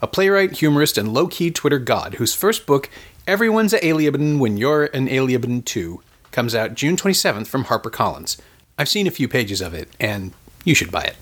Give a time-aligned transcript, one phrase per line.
[0.00, 2.88] a playwright, humorist, and low key Twitter god whose first book,
[3.26, 6.00] Everyone's a Aliebn When You're an Aliebn Too,
[6.30, 8.38] comes out June 27th from HarperCollins.
[8.78, 10.32] I've seen a few pages of it, and
[10.64, 11.16] you should buy it.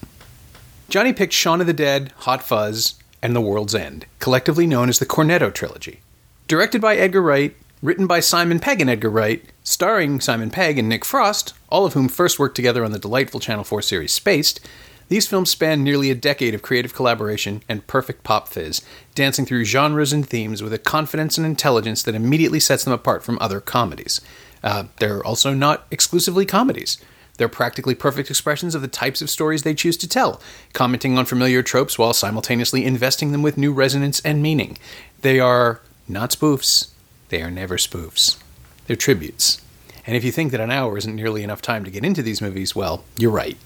[0.88, 4.98] Jonny picked Shaun of the Dead, Hot Fuzz, and The World's End, collectively known as
[4.98, 6.00] the Cornetto Trilogy.
[6.46, 10.88] Directed by Edgar Wright, written by Simon Pegg and Edgar Wright, starring Simon Pegg and
[10.88, 14.60] Nick Frost, all of whom first worked together on the delightful Channel 4 series Spaced,
[15.08, 18.82] these films span nearly a decade of creative collaboration and perfect pop fizz,
[19.14, 23.22] dancing through genres and themes with a confidence and intelligence that immediately sets them apart
[23.22, 24.20] from other comedies.
[24.64, 26.98] Uh, they're also not exclusively comedies.
[27.36, 30.40] They're practically perfect expressions of the types of stories they choose to tell,
[30.72, 34.78] commenting on familiar tropes while simultaneously investing them with new resonance and meaning.
[35.20, 36.88] They are not spoofs,
[37.28, 38.38] they are never spoofs.
[38.86, 39.60] They're tributes.
[40.06, 42.40] And if you think that an hour isn't nearly enough time to get into these
[42.40, 43.58] movies, well, you're right.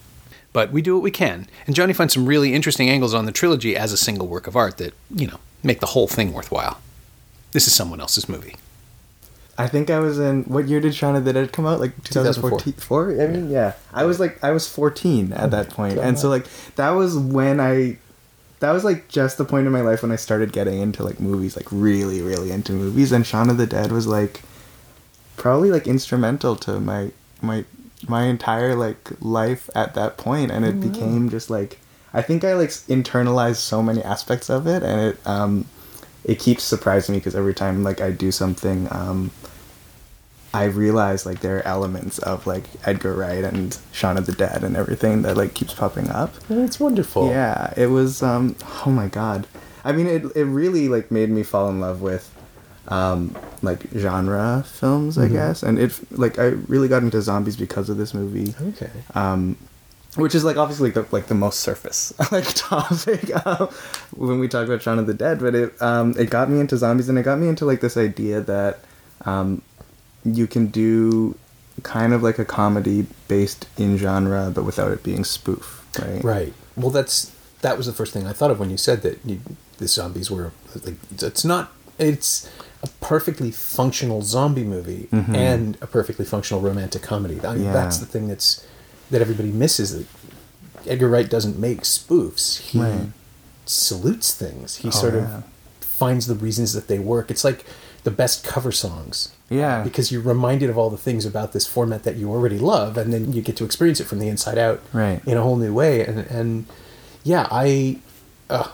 [0.52, 3.32] But we do what we can, and Johnny finds some really interesting angles on the
[3.32, 6.80] trilogy as a single work of art that, you know, make the whole thing worthwhile.
[7.52, 8.56] This is someone else's movie.
[9.60, 11.80] I think I was in what year did Shaun of the Dead come out?
[11.80, 12.72] Like 2014.
[12.74, 13.20] Four?
[13.20, 13.74] I mean, yeah.
[13.92, 15.98] I was like I was 14 at that point.
[15.98, 17.98] And so like that was when I
[18.60, 21.20] that was like just the point in my life when I started getting into like
[21.20, 24.40] movies, like really really into movies and Shaun of the Dead was like
[25.36, 27.10] probably like instrumental to my
[27.42, 27.66] my
[28.08, 31.78] my entire like life at that point and it became just like
[32.12, 35.66] I think I like internalized so many aspects of it and it um
[36.24, 39.30] it keeps surprising me because every time like I do something um
[40.52, 44.64] I realize like there are elements of like Edgar Wright and Shaun of the Dead
[44.64, 46.34] and everything that like keeps popping up.
[46.48, 47.28] It's wonderful.
[47.28, 49.46] Yeah, it was um oh my god.
[49.84, 52.34] I mean it it really like made me fall in love with
[52.90, 55.62] um like genre films, I guess.
[55.62, 58.54] And it like I really got into zombies because of this movie.
[58.60, 58.90] Okay.
[59.14, 59.56] Um
[60.16, 63.68] which is like obviously the, like the most surface like topic um,
[64.16, 66.76] when we talk about Shaun of the Dead, but it um it got me into
[66.76, 68.80] zombies and it got me into like this idea that
[69.24, 69.62] um
[70.24, 71.36] you can do
[71.82, 76.24] kind of like a comedy based in genre but without it being spoof, right?
[76.24, 76.54] Right.
[76.76, 79.40] Well, that's that was the first thing I thought of when you said that you,
[79.78, 80.52] the zombies were
[80.84, 82.50] like it's not it's
[82.82, 87.38] a perfectly functional zombie movie and a perfectly functional romantic comedy.
[87.44, 87.72] I mean, Yeah.
[87.72, 88.62] that's the thing that's
[89.10, 89.92] that everybody misses.
[89.92, 90.06] That
[90.86, 92.58] Edgar Wright doesn't make spoofs.
[92.58, 93.08] He Right.
[93.66, 94.76] salutes things.
[94.76, 95.20] He Oh, sort yeah.
[95.38, 95.44] of
[95.80, 97.30] finds the reasons that they work.
[97.30, 97.66] It's like
[98.04, 99.82] the best cover songs Yeah.
[99.82, 103.12] because you're reminded of all the things about this format that you already love, and
[103.12, 105.20] then you get to experience it from the inside out, Right.
[105.26, 106.06] in a whole new way.
[106.06, 106.64] And and
[107.24, 107.98] yeah, I
[108.48, 108.68] uh,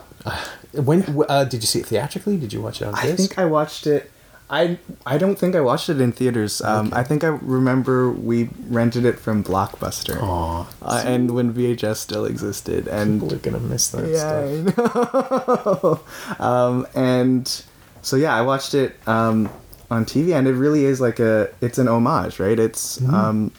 [0.83, 2.37] when uh, did you see it theatrically?
[2.37, 3.03] Did you watch it on this?
[3.05, 3.17] I disc?
[3.19, 4.11] think I watched it.
[4.49, 6.61] I I don't think I watched it in theaters.
[6.63, 10.23] Um, I think I remember we rented it from Blockbuster.
[10.23, 14.79] Aw, Uh, and when VHS still existed, and people are gonna miss that yeah, stuff.
[14.79, 16.45] I know.
[16.45, 17.63] um, and
[18.03, 19.49] so yeah, I watched it um,
[19.91, 22.59] on TV, and it really is like a it's an homage, right?
[22.59, 23.15] It's Mm-hmm.
[23.15, 23.53] um,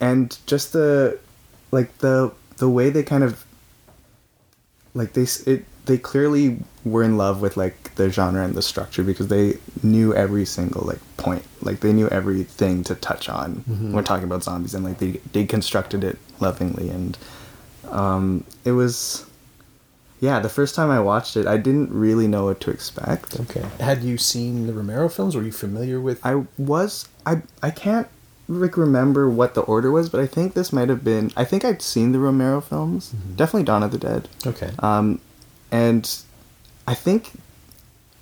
[0.00, 1.18] and just the
[1.70, 3.44] like the the way they kind of
[4.94, 9.02] like they it they clearly were in love with like the genre and the structure
[9.02, 13.92] because they knew every single like point like they knew everything to touch on when
[13.92, 17.16] we're talking about zombies and like they they constructed it lovingly and
[17.90, 19.24] um it was
[20.20, 23.64] yeah the first time i watched it i didn't really know what to expect Okay.
[23.80, 25.34] Had you seen the Romero films?
[25.36, 26.24] Were you familiar with?
[26.24, 28.08] i was i i can't
[28.48, 31.64] like remember what the order was but i think this might have been i think
[31.64, 34.70] i'd seen the romero films definitely dawn of the dead okay.
[34.78, 35.20] Um,
[35.70, 36.16] and
[36.86, 37.32] I think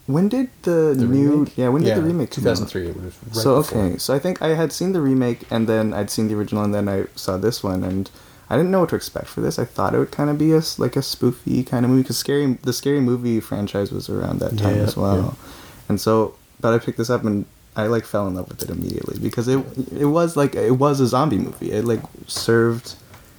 [0.06, 1.56] when did the, The new remake?
[1.56, 2.88] yeah when did Yeah, the remake come 2003.
[2.88, 3.82] It was right so before.
[3.82, 6.62] okay, so I think I had seen the remake and then I'd seen the original
[6.64, 8.10] and then I saw this one and
[8.50, 9.58] I didn't know what to expect for this.
[9.58, 12.18] I thought it would kind of be a like a spoofy kind of movie because
[12.18, 15.48] scary the scary movie franchise was around that time Yeah, as well, yeah.
[15.88, 18.68] and so but I picked this up and I like fell in love with it
[18.70, 19.58] immediately because it
[19.96, 21.72] it was like it was a zombie movie.
[21.72, 22.94] It like served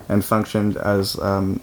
[0.10, 1.60] and functioned as um,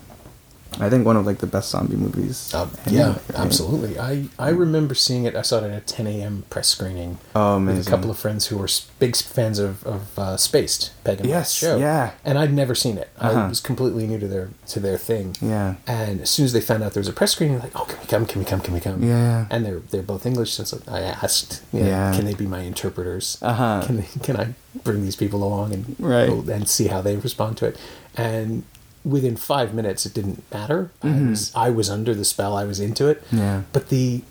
[0.81, 2.53] I think one of like the best zombie movies.
[2.55, 3.99] Uh, yeah, absolutely.
[3.99, 5.35] I, I remember seeing it.
[5.37, 6.45] I saw it at a 10 a.m.
[6.51, 10.37] press screening Oh, with a couple of friends who were big fans of, of uh,
[10.37, 11.77] Spaced, Pegg and Yes, show.
[11.77, 12.13] yeah.
[12.25, 13.11] And I'd never seen it.
[13.19, 13.49] I Uh-huh.
[13.51, 15.37] was completely new to their to their thing.
[15.43, 15.75] Yeah.
[15.87, 17.99] And as soon as they found out there was a press screening, like, oh, can
[18.01, 18.27] we come?
[18.27, 18.61] Can we come?
[18.61, 19.03] Can we come?
[19.03, 19.47] Yeah.
[19.51, 22.15] And they're they're both English, so I asked, know, Yeah.
[22.15, 23.39] can they be my interpreters?
[23.43, 23.83] Uh-huh.
[23.87, 24.55] Can they, can I
[24.85, 26.31] bring these people along and Right.
[26.31, 27.77] and see how they respond to it?
[28.17, 28.65] And
[29.05, 30.91] within five minutes, it didn't matter.
[31.03, 32.57] I was I was under the spell.
[32.57, 33.25] I was into it.
[33.27, 33.39] Mm-hmm.
[33.39, 33.63] Yeah.
[33.73, 34.23] But the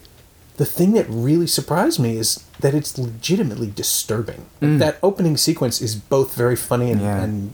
[0.57, 4.45] the thing that really surprised me is that it's legitimately disturbing.
[4.59, 7.03] That opening sequence is both very funny and, Mm.
[7.03, 7.23] Yeah.
[7.23, 7.53] and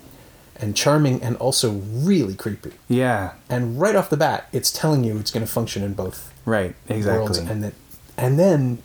[0.59, 1.71] and charming and also
[2.09, 2.71] really creepy.
[2.89, 3.33] Yeah.
[3.47, 6.75] And right off the bat, it's telling you it's going to function in both Right.
[6.89, 7.45] worlds, Exactly.
[7.51, 7.73] and that,
[8.17, 8.79] and then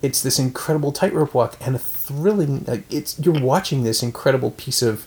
[0.00, 2.64] it's this incredible tightrope walk and a thrilling.
[2.66, 5.06] Like it's you're watching this incredible piece of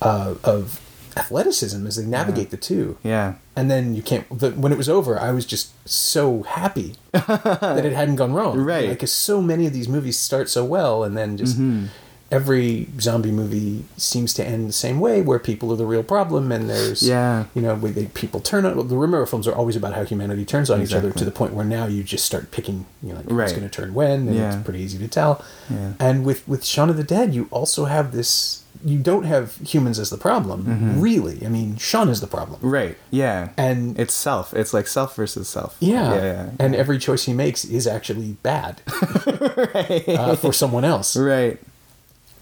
[0.00, 0.80] uh, of
[1.16, 2.98] athleticism as they navigate the two.
[3.02, 3.34] yeah.
[3.58, 4.26] And then you can't.
[4.38, 8.58] The, when it was over, I was just so happy that it hadn't gone wrong.
[8.60, 8.90] Right.
[8.90, 11.86] Because so many of these movies start so well, and then just Mm-hmm.
[12.30, 16.52] every zombie movie seems to end the same way, where people are the real problem,
[16.52, 17.44] and there's Yeah.
[17.54, 18.88] you know, where they, people turn on.
[18.88, 21.54] The Romero films are always about how humanity turns on each other to the point
[21.54, 23.50] where now you just start picking, you know, like, who's Right.
[23.50, 24.54] going to turn when, and Yeah.
[24.56, 25.42] it's pretty easy to tell.
[25.70, 25.92] Yeah.
[25.98, 28.64] And with with Shaun of the Dead, you also have this.
[28.86, 31.00] You don't have humans as the problem, Mm-hmm.
[31.00, 31.44] really.
[31.44, 32.96] I mean, Shaun is the problem, Right.
[33.10, 33.48] Yeah.
[33.56, 34.54] and it's self.
[34.54, 35.76] It's like self versus self.
[35.80, 36.22] yeah, Yeah.
[36.22, 36.50] yeah.
[36.60, 38.80] and every choice he makes is actually bad
[39.26, 41.16] uh, for someone else.
[41.16, 41.58] right.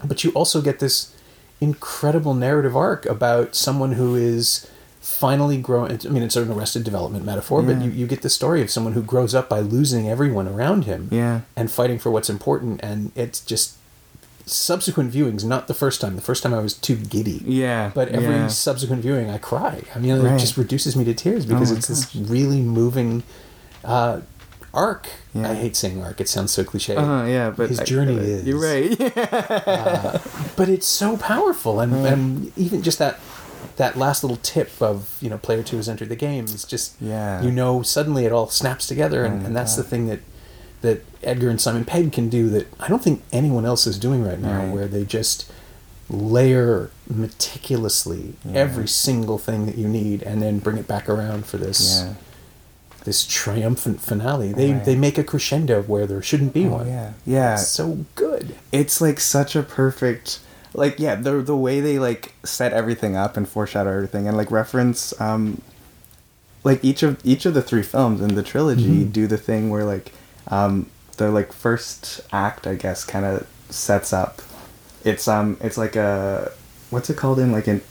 [0.03, 1.15] But you also get this
[1.61, 4.69] incredible narrative arc about someone who is
[5.01, 5.99] finally growing.
[6.05, 8.93] I mean, it's an arrested development metaphor, but you, you get the story of someone
[8.93, 11.41] who grows up by losing everyone around him Yeah.
[11.55, 12.81] and fighting for what's important.
[12.83, 13.77] And it's just
[14.45, 16.15] subsequent viewings, not the first time.
[16.15, 17.41] The first time I was too giddy.
[17.45, 17.91] Yeah.
[17.93, 18.47] But every yeah.
[18.47, 19.83] subsequent viewing, I cry.
[19.95, 23.23] I mean, it just reduces me to tears because Oh it's this really moving
[23.83, 24.21] uh,
[24.73, 25.07] arc.
[25.33, 25.49] Yeah.
[25.51, 26.95] I hate saying arc; it sounds so cliche.
[26.95, 28.21] Uh-huh, yeah, but his I journey it.
[28.23, 28.97] is You're right.
[30.55, 33.19] but it's so powerful, and, and even just that
[33.77, 36.95] that last little tip of you know player two has entered the game is just
[37.01, 37.41] Yeah.
[37.41, 39.83] you know suddenly it all snaps together, and, Oh and that's God.
[39.85, 40.19] the thing that
[40.85, 44.23] that Edgar and Simon Pegg can do that I don't think anyone else is doing
[44.23, 44.73] right now, Right.
[44.73, 45.51] where they just
[46.09, 48.59] layer meticulously Yeah.
[48.61, 52.13] every single thing that you need and then bring it back around for this yeah.
[53.03, 54.85] this triumphant finale they Right.
[54.85, 57.11] they make a crescendo where there shouldn't be Oh, one yeah.
[57.25, 57.53] Yeah.
[57.53, 60.39] it's so good it's like such a perfect
[60.73, 64.51] like yeah the the way they like set everything up and foreshadow everything and like
[64.51, 65.61] reference um
[66.63, 69.11] like each of each of the three films in the trilogy Mhm.
[69.13, 70.11] do the thing where like
[70.49, 74.41] um the like first act i guess kind of sets up
[75.03, 76.51] it's um it's like a
[76.89, 77.81] what's it called in like in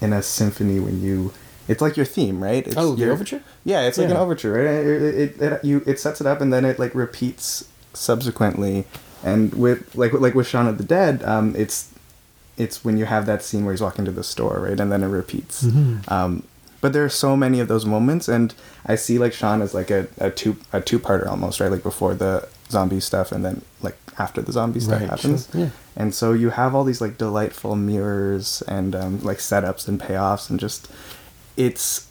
[0.00, 1.32] in a symphony when you
[1.68, 4.52] it's like your theme right it's oh the your- overture yeah, it's like an overture,
[4.52, 4.66] right?
[4.66, 5.02] It,
[5.40, 8.84] it, it, you it sets it up and then it like repeats subsequently.
[9.22, 11.88] And with like like with Shaun of the Dead, um, it's
[12.58, 14.78] it's when you have that scene where he's walking to the store, right?
[14.78, 15.64] And then it repeats.
[15.64, 16.10] Mhm.
[16.12, 16.42] Um,
[16.84, 18.52] but there are so many of those moments, and
[18.84, 21.70] I see like Shaun as like a, a two a two parter almost, right?
[21.72, 25.48] Like before the zombie stuff, and then like after the zombie stuff Right, happens.
[25.50, 25.70] sure, yeah.
[25.96, 30.50] And so you have all these like delightful mirrors and um, like setups and payoffs,
[30.50, 30.90] and just
[31.56, 32.06] it's.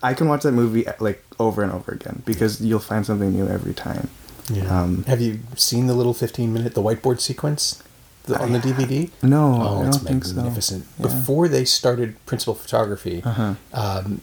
[0.00, 3.48] I can watch that movie like over and over again because you'll find something new
[3.48, 4.08] every time.
[4.48, 4.82] Yeah.
[4.82, 7.82] Um, Have you seen the little 15 minute, the whiteboard sequence
[8.28, 9.10] the, on the DVD?
[9.22, 10.34] No, Oh, I it's don't think so.
[10.36, 10.86] magnificent.
[10.98, 11.02] Yeah.
[11.06, 13.54] Before they started principal photography, Uh-huh.
[13.74, 14.20] um,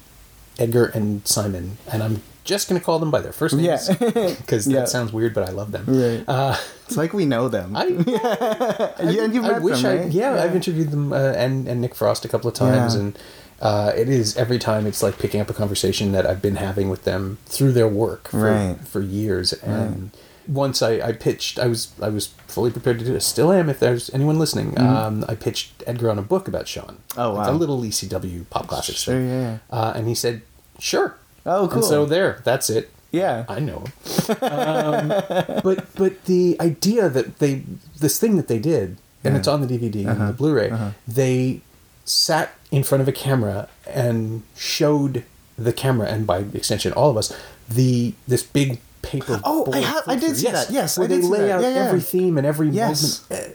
[0.57, 4.67] Edgar and Simon, and I'm just going to call them by their first names because
[4.67, 4.79] Yeah.
[4.81, 5.83] that sounds weird, but I love them.
[5.87, 6.23] Right.
[6.27, 6.55] Uh,
[6.87, 7.75] It's like we know them.
[7.75, 10.11] I, yeah, and you've I met wish them, I, right?
[10.11, 13.01] yeah, I've interviewed them uh, and and Nick Frost a couple of times, Yeah.
[13.01, 13.19] and
[13.61, 16.89] uh, it is every time it's like picking up a conversation that I've been having
[16.89, 18.77] with them through their work for Right.
[18.87, 19.51] for years.
[19.53, 20.11] And
[20.47, 23.21] once I, I pitched, I was I was fully prepared to do it.
[23.21, 23.69] Still am.
[23.69, 26.97] If there's anyone listening, um, I pitched Edgar on a book about Shaun.
[27.09, 27.19] Mm-hmm.
[27.21, 27.51] Oh, wow.
[27.51, 29.29] a little ECW pop classics Sure, thing.
[29.29, 29.57] yeah.
[29.69, 30.41] Uh, and he said,
[30.79, 31.77] "Sure." Oh, cool.
[31.77, 32.89] And so there, that's it.
[33.11, 33.45] Yeah.
[33.47, 33.85] I know
[34.41, 35.07] um,
[35.63, 37.63] but but the idea that they
[37.99, 39.39] this thing that they did, and Yeah.
[39.39, 40.27] it's on the DVD and Uh-huh.
[40.27, 40.89] the Blu-ray, Uh-huh.
[41.07, 41.61] they
[42.03, 45.23] sat in front of a camera and showed
[45.57, 47.31] the camera and by extension all of us
[47.69, 49.39] the this big paper.
[49.43, 50.69] Oh, I ha- I did see that.
[50.71, 51.85] Yes, I where did they lay out Yeah, yeah.
[51.87, 53.21] every theme and every Yes.
[53.29, 53.51] movement.
[53.51, 53.53] Uh,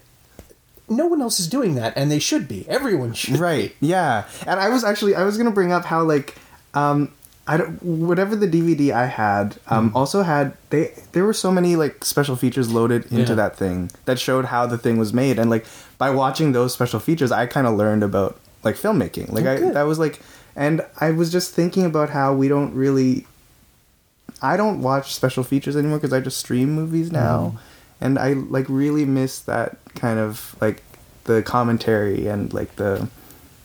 [0.88, 2.66] no one else is doing that, and they should be.
[2.68, 3.38] Everyone should.
[3.38, 6.34] right yeah and i was actually i was gonna bring up how like
[6.74, 7.12] um
[7.46, 11.76] i don't whatever the dvd i had um also had they there were so many
[11.76, 13.42] like special features loaded into Yeah.
[13.42, 15.64] that thing that showed how the thing was made and like
[15.98, 19.72] by watching those special features i kind of learned about like filmmaking like Oh, i
[19.72, 20.20] that was like
[20.56, 23.24] And I was just thinking about how we don't really.
[24.42, 27.58] I don't watch special features anymore because I just stream movies now, Mhm.
[28.00, 30.82] and I like really miss that kind of like
[31.24, 33.08] the commentary and like the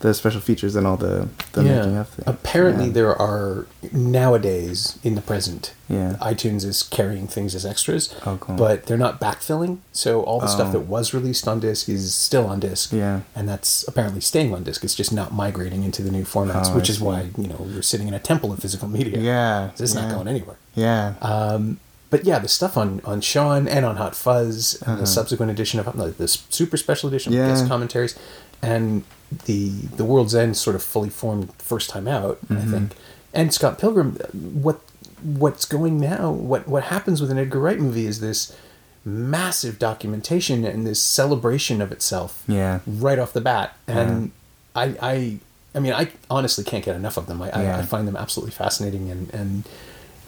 [0.06, 2.28] the special features and all the the making of things.
[2.28, 2.92] Apparently, Yeah.
[3.00, 5.74] there are nowadays in the present.
[5.88, 6.16] Yeah.
[6.20, 8.56] iTunes is carrying things as extras, Oh, cool.
[8.56, 9.78] but they're not backfilling.
[9.94, 10.72] So all the stuff Oh.
[10.74, 12.92] that was released on disc is still on disc.
[12.92, 13.22] Yeah.
[13.36, 14.84] and that's apparently staying on disc.
[14.84, 17.04] It's just not migrating into the new formats, Oh, which I is see.
[17.04, 19.20] why you know we're sitting in a temple of physical media.
[19.20, 20.02] Yeah, it's yeah.
[20.02, 20.58] not going anywhere.
[20.76, 21.14] Yeah.
[21.22, 25.52] Um, but yeah, the stuff on on Shaun and on Hot Fuzz and the subsequent
[25.52, 27.50] edition of like this super special edition with Uh-huh.
[27.52, 27.56] Yeah.
[27.60, 28.16] guest commentaries
[28.62, 29.04] and
[29.46, 32.58] the the World's End sort of fully formed first time out, Mm-hmm.
[32.58, 32.91] I think.
[33.34, 34.79] And Scott Pilgrim, what
[35.24, 36.32] what's going now?
[36.32, 38.55] What what happens with an Edgar Wright movie is this
[39.03, 42.79] massive documentation and this celebration of itself Yeah.
[42.88, 43.75] right off the bat.
[43.88, 44.32] And
[44.75, 45.38] I, I,
[45.75, 47.39] I mean, I honestly can't get enough of them.
[47.41, 47.77] I, Yeah.
[47.77, 49.63] I, I find them absolutely fascinating, and and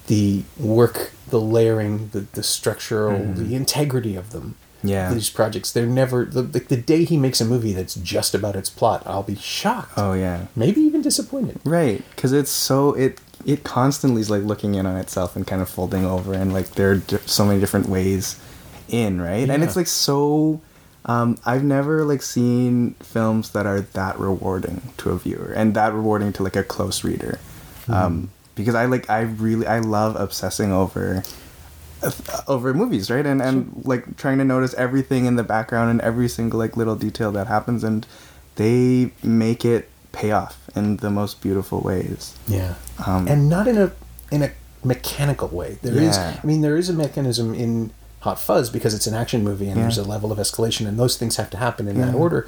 [0.07, 4.55] the work, the layering, the the structural, the integrity of them.
[4.77, 4.87] Mm-hmm.
[4.89, 5.13] Yeah.
[5.13, 8.55] these projects, they're never the, the the day he makes a movie that's just about
[8.55, 10.45] its plot, I'll be shocked, Oh yeah.
[10.55, 11.59] maybe even disappointed.
[11.65, 15.61] Right, because it's so it it constantly is like looking in on itself and kind
[15.61, 18.39] of folding over, and like there are di- so many different ways
[18.89, 19.49] in, right?
[19.49, 20.61] And it's like so.
[21.05, 25.93] Um, I've never like seen films that are that rewarding to a viewer and that
[25.93, 27.39] rewarding to like a close reader,
[27.87, 31.23] um, because I like I really I love obsessing over
[32.47, 33.25] over movies, right?
[33.25, 36.95] And and like trying to notice everything in the background and every single like little
[36.95, 38.05] detail that happens, and
[38.55, 42.33] they make it pay off in the most beautiful ways.
[42.47, 42.73] Yeah,
[43.05, 43.91] Um, and not in a
[44.31, 44.51] in a
[44.83, 45.77] mechanical way.
[45.81, 46.39] There is, Yeah.
[46.41, 49.77] I mean, there is a mechanism in Hot Fuzz because it's an action movie and
[49.77, 49.83] Yeah.
[49.83, 52.09] there's a level of escalation, and those things have to happen in that Yeah.
[52.13, 52.17] Uh-huh.
[52.23, 52.47] order.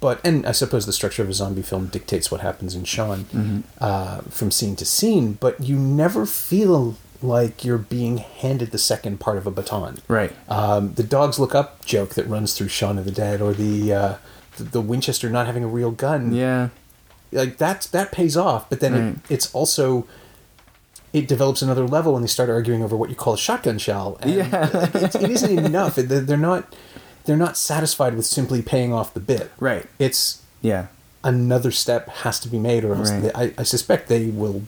[0.00, 3.26] But and I suppose the structure of a zombie film dictates what happens in Shaun
[3.34, 3.58] Mm-hmm.
[3.80, 5.36] uh, from scene to scene.
[5.40, 9.98] But you never feel like you're being handed the second part of a baton.
[10.08, 10.32] Right.
[10.48, 13.92] Um, the dogs look up joke that runs through Shaun of the Dead, or the
[13.92, 14.14] uh,
[14.58, 16.68] the, Winchester not having a real gun Yeah.
[17.32, 19.02] like that that pays off but then Right.
[19.28, 20.06] it, it's also
[21.12, 24.16] it develops another level when they start arguing over what you call a shotgun shell
[24.20, 24.70] and Yeah.
[24.94, 26.72] it, it isn't enough they're not
[27.24, 29.86] they're not satisfied with simply paying off the bit Right.
[29.98, 30.86] it's Yeah.
[31.24, 33.22] another step has to be made or else Right.
[33.22, 34.62] they, I, I suspect they will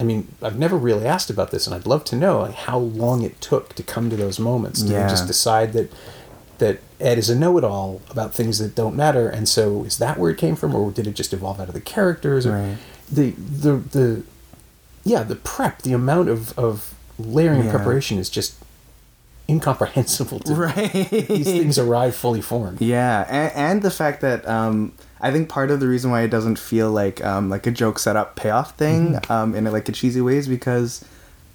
[0.00, 2.78] i mean i've never really asked about this and i'd love to know like, how
[2.78, 5.08] long it took to come to those moments to Yeah.
[5.08, 5.90] just decide that
[6.58, 10.30] that ed is a know-it-all about things that don't matter and so is that where
[10.30, 12.76] it came from or did it just evolve out of the characters or Right.
[13.10, 14.22] the the the
[15.04, 17.76] yeah the prep the amount of of layering and Yeah.
[17.76, 18.54] preparation is just
[19.48, 20.92] incomprehensible to Right.
[21.10, 24.92] these things arrive fully formed Yeah, and, and the fact that um,
[25.22, 27.98] I think part of the reason why it doesn't feel like um, like a joke
[27.98, 29.32] setup payoff thing Mm-hmm.
[29.32, 31.04] um, in like a cheesy way is because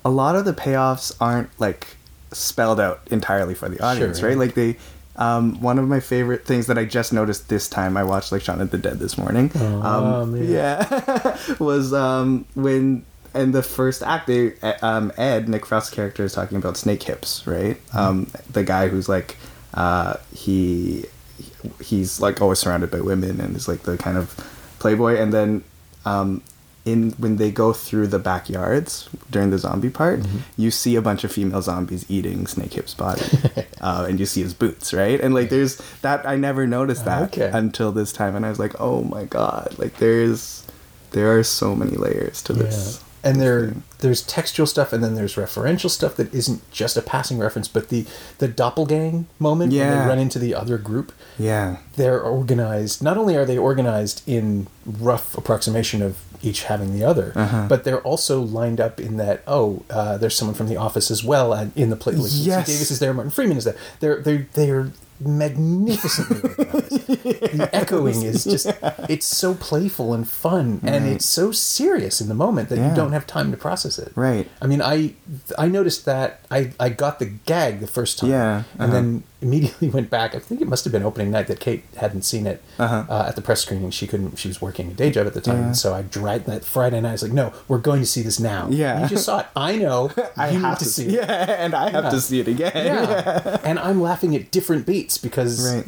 [0.06, 1.88] a lot of the payoffs aren't like
[2.32, 4.36] spelled out entirely for the audience, Sure, right?
[4.36, 4.40] yeah.
[4.40, 4.78] Like they.
[5.20, 8.44] Um, one of my favorite things that I just noticed this time I watched like
[8.44, 9.50] Shaun of the Dead this morning.
[9.56, 10.36] Oh, um.
[10.44, 16.34] Yeah, was um, when in the first act, they um, Ed Nick Frost's character is
[16.34, 17.78] talking about snake hips, right?
[17.96, 19.38] Um, the guy who's like
[19.74, 21.06] uh, he
[21.82, 24.34] he's like always surrounded by women and is like the kind of
[24.80, 25.16] playboy.
[25.18, 25.64] And then
[26.06, 26.42] um
[26.86, 30.22] in when they go through the backyards during the zombie part
[30.56, 33.22] you see a bunch of female zombies eating snake hips body
[33.82, 35.20] uh, and you see his boots right?
[35.20, 37.50] And like there's that i never noticed that Okay.
[37.54, 38.38] until this time.
[38.38, 39.76] And i was like oh my god.
[39.78, 40.64] Like there's
[41.12, 45.36] there are so many layers to this and there there's textual stuff and then there's
[45.36, 48.06] referential stuff that isn't just a passing reference but the
[48.40, 50.02] the doppelgang moment when Yeah.
[50.04, 54.68] they run into the other group yeah they're organized not only are they organized in
[54.86, 57.66] rough approximation of each having the other Uh-huh.
[57.68, 61.24] but they're also lined up in that oh uh, there's someone from the office as
[61.24, 62.68] well and in the play like, Yes.
[62.68, 67.08] davis is there martin freeman is there they're they're they're magnificently organized
[67.58, 68.68] the echoing is just
[69.10, 72.90] it's so playful and fun and it's so serious in the moment that Yeah.
[72.90, 74.48] you don't have time to process it Right.
[74.62, 75.14] i mean i
[75.58, 78.92] i noticed that i i got the gag the first time Yeah, and uh-huh.
[78.94, 82.24] then immediately went back i think it must have been opening night that kate hadn't
[82.24, 83.06] seen it Uh-huh.
[83.10, 85.42] uh, at the press screening she couldn't she was working a day job at the
[85.42, 85.72] time Yeah.
[85.74, 88.40] so i dragged that friday night i was like no we're going to see this
[88.40, 89.04] now Yeah.
[89.04, 92.06] you just saw it i know i have to see it yeah and i have
[92.06, 92.10] Yeah.
[92.10, 93.60] to see it again yeah.
[93.64, 95.86] and I'm laughing at different beats because Right.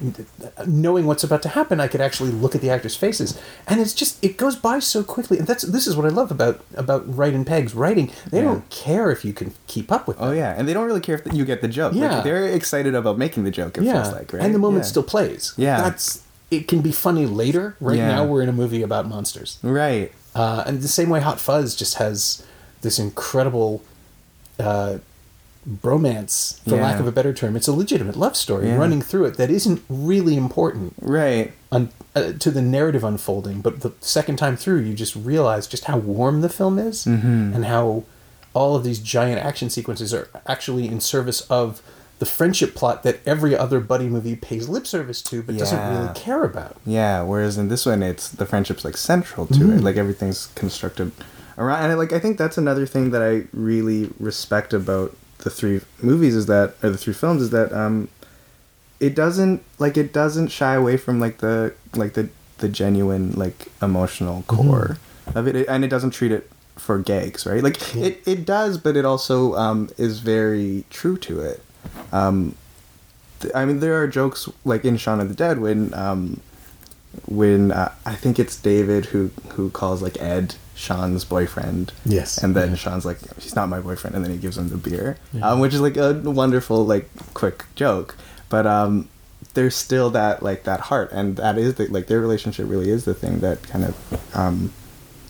[0.67, 3.37] knowing what's about to happen, I could actually look at the actors' faces,
[3.67, 5.37] and it's just it goes by so quickly.
[5.37, 8.11] And that's this is what I love about about Wright and Pegg's writing.
[8.31, 8.45] They Yeah.
[8.45, 10.17] don't care if you can keep up with.
[10.19, 11.93] Oh yeah, and they don't really care if you get the joke.
[11.93, 12.15] Yeah.
[12.15, 13.77] like, they're excited about making the joke.
[13.77, 14.89] It yeah, feels like right, and the moment Yeah.
[14.89, 15.53] still plays.
[15.57, 15.81] Yeah.
[15.81, 17.75] that's it can be funny later.
[17.79, 18.07] Right Yeah.
[18.07, 19.57] now, we're in a movie about monsters.
[19.61, 20.11] right.
[20.35, 22.43] Uh, and the same way Hot Fuzz just has
[22.81, 23.81] this incredible
[24.59, 24.97] uh,
[25.67, 26.81] bromance, for Yeah.
[26.83, 27.55] lack of a better term.
[27.55, 28.77] It's a legitimate love story Yeah.
[28.77, 31.53] running through it that isn't really important Right.
[31.71, 35.85] un, uh, to the narrative unfolding, but the second time through, you just realize just
[35.85, 37.53] how warm the film is Mm-hmm.
[37.53, 38.03] and how
[38.53, 41.81] all of these giant action sequences are actually in service of
[42.19, 46.13] the friendship plot that every other buddy movie pays lip service to but doesn't really
[46.13, 46.75] care about.
[46.85, 49.77] Yeah, whereas in this one, it's the friendship's like central to Mm-hmm.
[49.79, 49.81] it.
[49.83, 51.11] Like everything's constructed
[51.57, 55.49] around, and I, like I think that's another thing that I really respect about the
[55.49, 58.09] three movies is that, or the three films is that, um,
[58.99, 63.69] it doesn't like it doesn't shy away from like the like the the genuine like
[63.81, 64.97] emotional core
[65.35, 67.63] of it, and it doesn't treat it for gags, right?
[67.63, 71.63] Like it it does, but it also um is very true to it.
[72.11, 72.55] Um,
[73.39, 76.39] th- I mean, there are jokes like in Shaun of the Dead when um,
[77.25, 81.91] when uh, I think it's David who who calls like Ed Shaun's boyfriend.
[82.05, 82.37] Yes.
[82.41, 85.17] and then Shaun's like, "He's not my boyfriend," and then he gives him the beer,
[85.41, 88.15] um, which is like a wonderful like quick joke.
[88.49, 89.09] But um,
[89.53, 93.05] there's still that like that heart, and that is the, like their relationship really is
[93.05, 94.71] the thing that kind of um,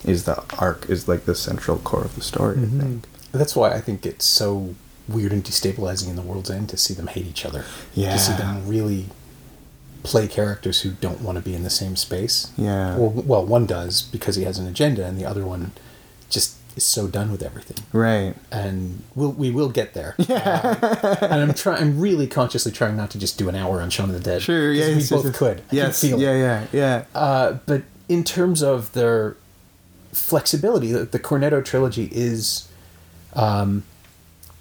[0.04, 2.58] is the arc, is like the central core of the story.
[2.58, 3.06] I think.
[3.32, 4.74] That's why I think it's so
[5.12, 7.64] weird and destabilizing in the world's end to see them hate each other.
[7.94, 8.12] Yeah.
[8.12, 9.06] To see them really
[10.02, 12.50] play characters who don't want to be in the same space.
[12.56, 12.96] Yeah.
[12.96, 15.72] Or, well, one does because he has an agenda, and the other one
[16.30, 17.84] just is so done with everything.
[17.92, 18.34] Right.
[18.52, 20.14] And we'll, we will get there.
[20.28, 21.16] Yeah.
[21.20, 21.82] and I'm trying.
[21.82, 24.40] I'm really consciously trying not to just do an hour on Shaun of the Dead.
[24.42, 24.72] Sure.
[24.72, 24.86] Yeah.
[24.86, 25.62] We it's- both it's- could.
[25.70, 26.02] Yes.
[26.04, 26.16] Yeah.
[26.16, 26.66] Yeah.
[26.72, 27.04] Yeah.
[27.14, 29.36] Uh, but in terms of their
[30.12, 32.68] flexibility, the, the Cornetto trilogy is
[33.34, 33.82] um,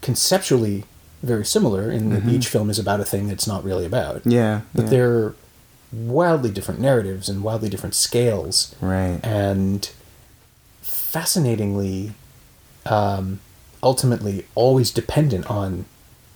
[0.01, 0.83] conceptually
[1.21, 4.17] very similar in that each film is about a thing that's not really about.
[4.19, 4.31] Mm-hmm.
[4.31, 4.61] Yeah.
[4.73, 4.89] But yeah.
[4.89, 5.33] they're
[5.91, 8.73] wildly different narratives and wildly different scales.
[8.79, 9.19] Right.
[9.23, 9.89] And
[10.81, 12.13] fascinatingly,
[12.85, 13.39] um,
[13.83, 15.85] ultimately, always dependent on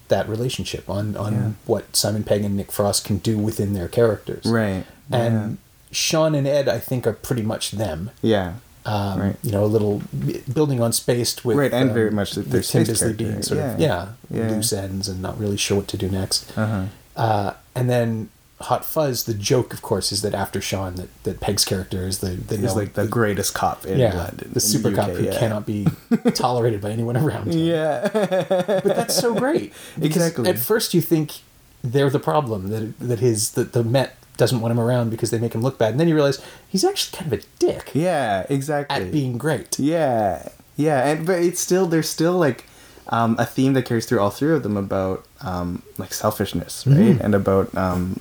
[0.10, 1.52] that relationship, on, on Yeah.
[1.66, 4.86] what Simon Pegg and Nick Frost can do within their characters Right.
[5.12, 5.58] and
[5.92, 8.12] Shaun and Ed, I think, are pretty much them.
[8.22, 8.54] yeah.
[8.86, 9.36] Um, Right.
[9.44, 10.02] You know, a little
[10.54, 13.60] building on Spaced with Right, and um, very much with their Tim Bisley being sort
[13.62, 14.10] of yeah.
[14.30, 14.50] yeah, Yeah.
[14.52, 16.52] loose ends and not really sure what to do next.
[16.58, 16.86] Uh-huh.
[17.16, 18.30] Uh, and then
[18.62, 22.20] Hot Fuzz, the joke, of course, is that after Shaun, that, that Pegg's character is
[22.20, 24.50] the the, He's no- like the greatest cop in yeah London.
[24.54, 25.38] the super in cop who yeah.
[25.40, 25.86] cannot be
[26.34, 27.58] tolerated by anyone around him.
[27.60, 28.10] Yeah.
[28.14, 29.74] But that's so great.
[30.02, 30.50] Exactly.
[30.50, 31.40] At first, you think
[31.84, 35.38] they're the problem that that his that the Met doesn't want him around because they
[35.40, 38.46] make him look bad, and then you realize he's actually kind of a dick yeah.
[38.50, 38.96] Exactly.
[39.06, 39.78] at being great.
[39.80, 42.66] Yeah, yeah, and but it's still there's still like
[43.10, 46.98] um, a theme that carries through all three of them about um, like selfishness, right,
[46.98, 47.22] Mm-hmm.
[47.26, 48.20] and about um,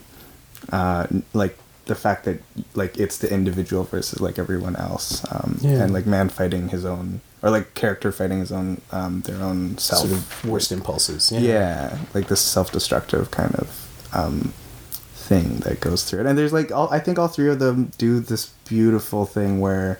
[0.71, 2.41] uh, like the fact that
[2.75, 5.83] like it's the individual versus like everyone else, um, Yeah.
[5.83, 9.77] and like man fighting his own or like character fighting his own um, their own
[9.79, 10.03] self.
[10.03, 11.33] Sort of worst impulses.
[11.33, 11.99] yeah.
[12.15, 13.69] like this self-destructive kind of
[14.13, 14.53] um,
[15.33, 17.91] thing that goes through it and there's like all i think all three of them
[17.97, 19.99] do this beautiful thing where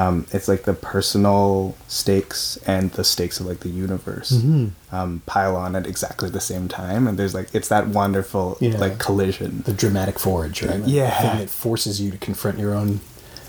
[0.00, 4.94] um, it's like the personal stakes and the stakes of like the universe Mm-hmm.
[4.96, 8.78] um, pile on at exactly the same time and there's like it's that wonderful Yeah.
[8.78, 10.80] like collision the dramatic forge, right?
[10.80, 11.10] Like, Yeah.
[11.20, 13.00] thing that forces you to confront your own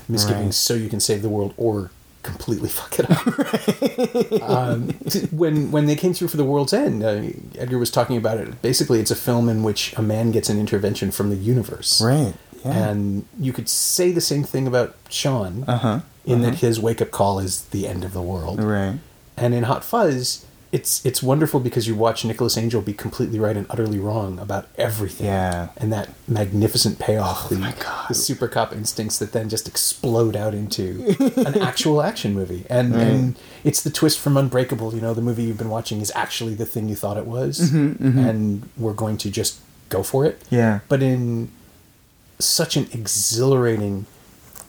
[0.06, 0.66] misgivings Right.
[0.68, 1.90] so you can save the world or
[2.24, 4.42] completely fuck it up.
[4.50, 4.88] um,
[5.30, 7.22] when when they came through for the world's end, uh,
[7.56, 8.60] Edgar was talking about it.
[8.62, 12.34] Basically, it's a film in which a man gets an intervention from the universe, right
[12.64, 17.02] yeah And you could say the same thing about Shaun, uh-huh in that his wake
[17.02, 18.62] up call is the end of the world.
[18.62, 18.98] right
[19.36, 23.56] And in Hot Fuzz, it's it's wonderful because you watch Nicholas Angel be completely right
[23.56, 25.26] and utterly wrong about everything.
[25.28, 25.68] Yeah.
[25.76, 28.08] And that magnificent payoff, the, my God.
[28.08, 32.66] the super cop instincts that then just explode out into an actual action movie.
[32.68, 36.10] And and it's the twist from Unbreakable, you know, the movie you've been watching is
[36.16, 37.70] actually the thing you thought it was.
[37.70, 39.60] Mm-hmm, And we're going to just
[39.90, 40.42] go for it.
[40.50, 40.80] Yeah.
[40.88, 41.52] But in
[42.40, 44.06] such an exhilarating,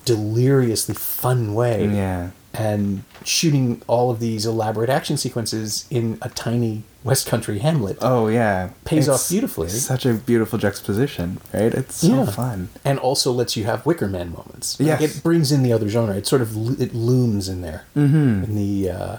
[0.06, 6.84] deliriously fun way yeah and shooting all of these elaborate action sequences in a tiny
[7.04, 7.98] West Country hamlet.
[8.02, 9.70] oh yeah Pays off beautifully.
[9.70, 12.26] such a beautiful juxtaposition right it's so Yeah.
[12.32, 14.80] fun And also lets you have Wicker Man moments.
[14.80, 16.16] Like, it brings in the other genre.
[16.16, 18.44] It sort of lo- it looms in there Mm-hmm.
[18.46, 19.18] in the uh,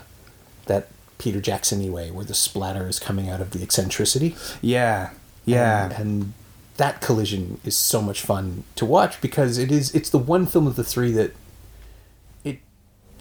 [0.66, 4.34] that Peter Jackson-y way, where the splatter is coming out of the eccentricity.
[4.60, 5.10] yeah
[5.44, 6.32] yeah and, and
[6.76, 10.66] that collision is so much fun to watch because it is it's the one film
[10.66, 11.30] of the three that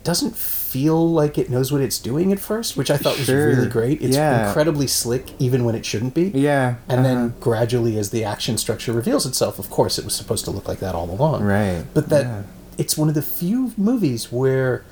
[0.05, 3.47] doesn't feel like it knows what it's doing at first which i thought Sure.
[3.47, 4.47] was really great it's Yeah.
[4.47, 7.03] incredibly slick even when it shouldn't be yeah and uh-huh.
[7.03, 10.67] then gradually as the action structure reveals itself of course it was supposed to look
[10.67, 12.43] like that all along Right, but that yeah.
[12.77, 14.83] it's one of the few movies where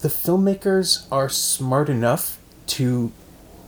[0.00, 3.12] the filmmakers are smart enough to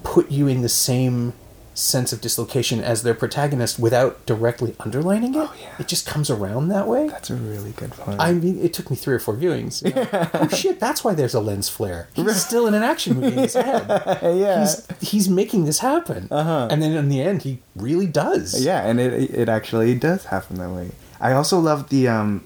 [0.02, 1.32] put you in the same
[1.78, 5.38] sense of dislocation as their protagonist without directly underlining it.
[5.38, 5.74] Oh, yeah.
[5.78, 7.08] It just comes around that way.
[7.08, 8.20] That's a really good point.
[8.20, 9.84] I mean, it took me three or four viewings.
[9.84, 10.28] you know.
[10.34, 10.80] oh shit!
[10.80, 12.08] That's why there's a lens flare.
[12.14, 13.86] He's still in an action movie in his head.
[14.22, 14.60] yeah.
[14.60, 16.28] He's he's making this happen.
[16.30, 16.68] Uh-huh.
[16.70, 18.64] And then in the end, he really does.
[18.64, 20.90] Yeah, and it it actually does happen that way.
[21.20, 22.44] I also love the um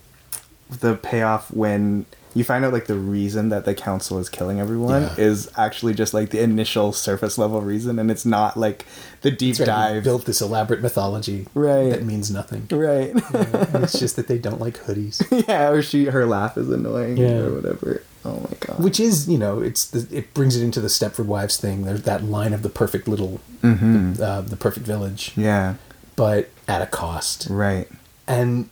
[0.80, 5.02] the payoff when you find out like the reason that the council is killing everyone
[5.02, 5.14] Yeah.
[5.18, 8.86] is actually just like the initial surface level reason and it's not like
[9.22, 10.04] the deep right, dive.
[10.04, 11.90] built this elaborate mythology Right.
[11.90, 12.66] that means nothing.
[12.70, 13.10] Right.
[13.34, 15.22] And it's just that they don't like hoodies.
[15.48, 17.38] yeah, or she her laugh is annoying Yeah.
[17.38, 18.02] or whatever.
[18.24, 18.78] Oh my god.
[18.82, 21.84] Which is, you know, it's the, it brings it into the Stepford Wives thing.
[21.84, 24.20] There's that line of the perfect little, Mhm.
[24.20, 25.74] uh, the perfect village, Yeah.
[26.14, 27.48] but at a cost.
[27.50, 27.88] Right.
[28.28, 28.68] And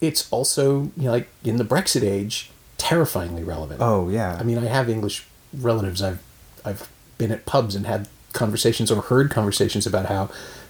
[0.00, 2.51] it's also, you know, like in the Brexit age,
[2.82, 3.80] terrifyingly relevant.
[3.80, 4.36] Oh yeah.
[4.38, 6.02] I mean, I have English relatives.
[6.02, 6.20] I've
[6.64, 10.26] I've been at pubs and had conversations or heard conversations about how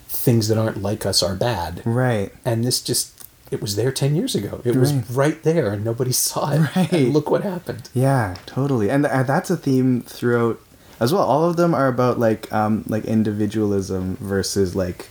[0.09, 1.83] things that aren't like us are bad.
[1.87, 2.33] right.
[2.45, 4.63] And this just it was there 10 years ago.
[4.65, 5.05] It was Right.
[5.11, 6.61] right there and nobody saw it.
[6.77, 6.93] Right.
[6.93, 7.89] And look what happened.
[7.95, 10.59] Yeah, totally, and th- that's a theme throughout
[11.01, 11.23] as well.
[11.23, 15.09] All of them are about like um, like individualism versus like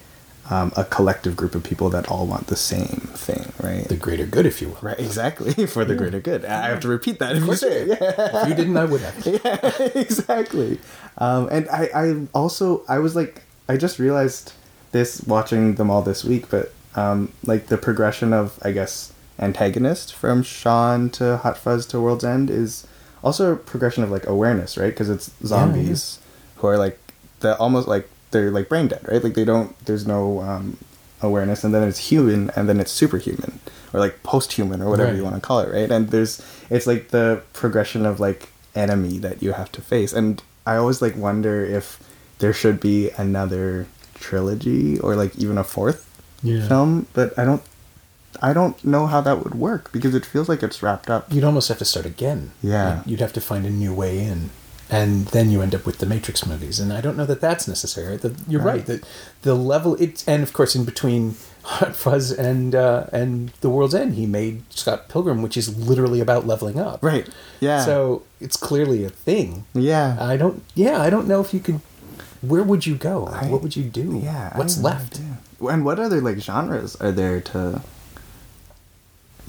[0.51, 3.87] um, a collective group of people that all want the same thing, right?
[3.87, 4.79] The greater good, if you will.
[4.81, 6.43] right, exactly for the greater good.
[6.43, 7.99] I have to repeat that if you course say you it.
[8.01, 9.25] Yeah, If you didn't, I would have.
[9.25, 10.79] yeah, exactly.
[11.17, 14.51] Um, and I, I also I was like I just realized
[14.91, 20.13] this watching them all this week, but um, like the progression of I guess antagonist
[20.13, 22.85] from Shaun to Hot Fuzz to World's End is
[23.23, 24.89] also a progression of like awareness, right?
[24.89, 26.19] Because it's zombies
[26.57, 26.99] who are like
[27.39, 29.23] the almost like they're like brain dead, right?
[29.23, 30.77] Like they don't there's no um,
[31.21, 33.59] awareness, and then it's human, and then it's superhuman
[33.93, 35.17] or like post-human or whatever Right.
[35.17, 35.91] you want to call it, right?
[35.91, 40.41] And there's it's like the progression of like enemy that you have to face, and
[40.65, 41.99] I always like wonder if
[42.39, 46.07] there should be another trilogy or like even a fourth
[46.43, 46.67] Yeah.
[46.67, 47.61] film, but I don't.
[48.41, 51.27] I don't know how that would work because it feels like it's wrapped up.
[51.31, 52.51] You'd almost have to start again.
[52.63, 52.99] Yeah.
[52.99, 54.49] You'd- You'd have to find a new way in.
[54.93, 57.65] And then you end up with the Matrix movies, and I don't know that that's
[57.65, 58.17] necessary.
[58.17, 58.75] The, you're right.
[58.75, 58.85] Right.
[58.87, 59.07] that
[59.41, 63.95] the level it, and of course, in between Hot Fuzz and uh, and The World's
[63.95, 67.01] End, he made Scott Pilgrim, which is literally about leveling up.
[67.01, 67.29] Right.
[67.61, 67.85] Yeah.
[67.85, 69.63] So it's clearly a thing.
[69.73, 70.17] yeah.
[70.19, 70.61] I don't.
[70.75, 71.79] Yeah, I don't know if you could.
[72.41, 73.27] Where would you go?
[73.27, 74.19] I- what would you do?
[74.21, 74.57] Yeah.
[74.57, 75.21] What's left?
[75.61, 77.81] And what other like genres are there to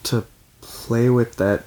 [0.04, 0.24] to
[0.60, 1.64] play with that?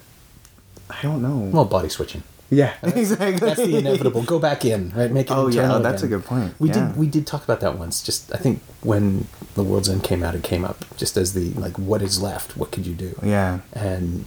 [0.89, 1.49] I don't know.
[1.51, 2.23] Well, body switching.
[2.49, 3.39] Yeah, exactly.
[3.39, 4.23] That's the inevitable.
[4.23, 5.11] Go back in, right?
[5.11, 5.33] Make it.
[5.33, 6.13] Oh yeah, internal oh, that's again.
[6.13, 6.53] a good point.
[6.59, 6.87] We yeah.
[6.87, 8.03] did we did talk about that once.
[8.03, 11.49] Just I think when The World's End came out, it came up just as the
[11.53, 12.55] like what is left.
[12.57, 13.17] What could you do?
[13.23, 13.59] Yeah.
[13.73, 14.25] And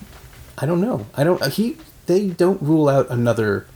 [0.59, 1.07] I don't know.
[1.15, 1.41] I don't.
[1.41, 1.77] uh, He
[2.07, 3.67] they don't rule out another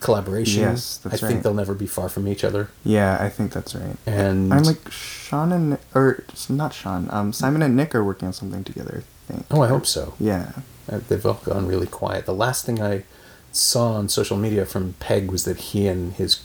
[0.00, 0.62] collaboration.
[0.62, 2.70] Yes, that's I think they'll never be far from each other.
[2.84, 3.96] Yeah, I think that's right.
[4.06, 7.08] And I'm like Sean and or not Sean.
[7.10, 9.04] Um, Simon and Nick are working on something together.
[9.28, 9.46] I think.
[9.50, 10.14] oh, I hope so.
[10.18, 10.52] Yeah.
[10.90, 12.26] Uh, They've all gone really quiet.
[12.26, 13.04] The last thing I
[13.52, 16.40] saw on social media from Pegg was that he and his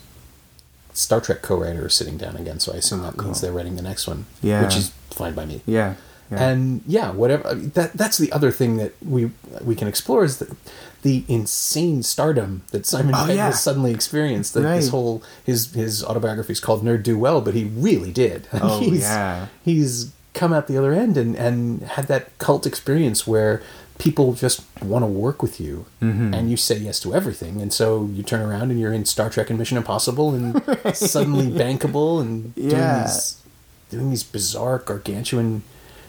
[0.93, 2.59] Star Trek co-writer are sitting down again.
[2.59, 3.41] So I assume that means oh.
[3.45, 4.63] they're writing the next one, Yeah.
[4.63, 5.61] which is fine by me.
[5.65, 5.95] Yeah.
[6.31, 6.43] Yeah.
[6.43, 7.47] And yeah, whatever.
[7.47, 9.29] I mean, That that's the other thing that we
[9.61, 10.55] we can explore is the,
[11.03, 13.45] the insane stardom that Simon Oh, Pegg yeah.
[13.47, 14.53] has suddenly experienced.
[14.55, 14.91] That this Right.
[14.91, 18.47] whole his his autobiography is called Nerd Do Well, but he really did.
[18.53, 19.47] Oh, he's, yeah.
[19.63, 23.61] he's come out the other end and and had that cult experience where
[23.97, 26.33] people just want to work with you Mm-hmm.
[26.33, 29.29] and you say yes to everything and so you turn around and you're in Star
[29.29, 30.61] Trek and Mission Impossible and
[30.95, 32.69] suddenly bankable and doing
[33.01, 33.41] these
[33.89, 35.63] doing these bizarre gargantuan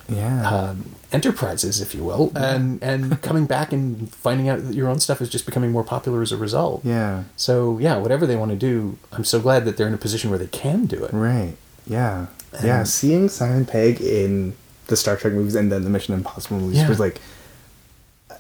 [0.09, 0.49] yeah.
[0.49, 5.01] um, enterprises, if you will, and and coming back and finding out that your own
[5.01, 6.85] stuff is just becoming more popular as a result.
[6.85, 7.25] yeah.
[7.37, 10.31] So yeah, whatever they want to do, I'm so glad that they're in a position
[10.31, 11.13] where they can do it.
[11.13, 11.57] Right.
[11.87, 12.27] Yeah.
[12.63, 12.83] yeah.
[12.85, 14.55] Seeing Simon Pegg in
[14.89, 16.89] the Star Trek movies and then the Mission Impossible movies Yeah.
[16.89, 17.21] was like.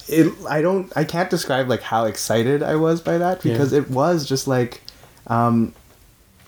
[0.08, 0.92] It, I don't.
[0.96, 3.80] I can't describe like how excited I was by that because Yeah.
[3.80, 4.82] it was just like,
[5.26, 5.72] um,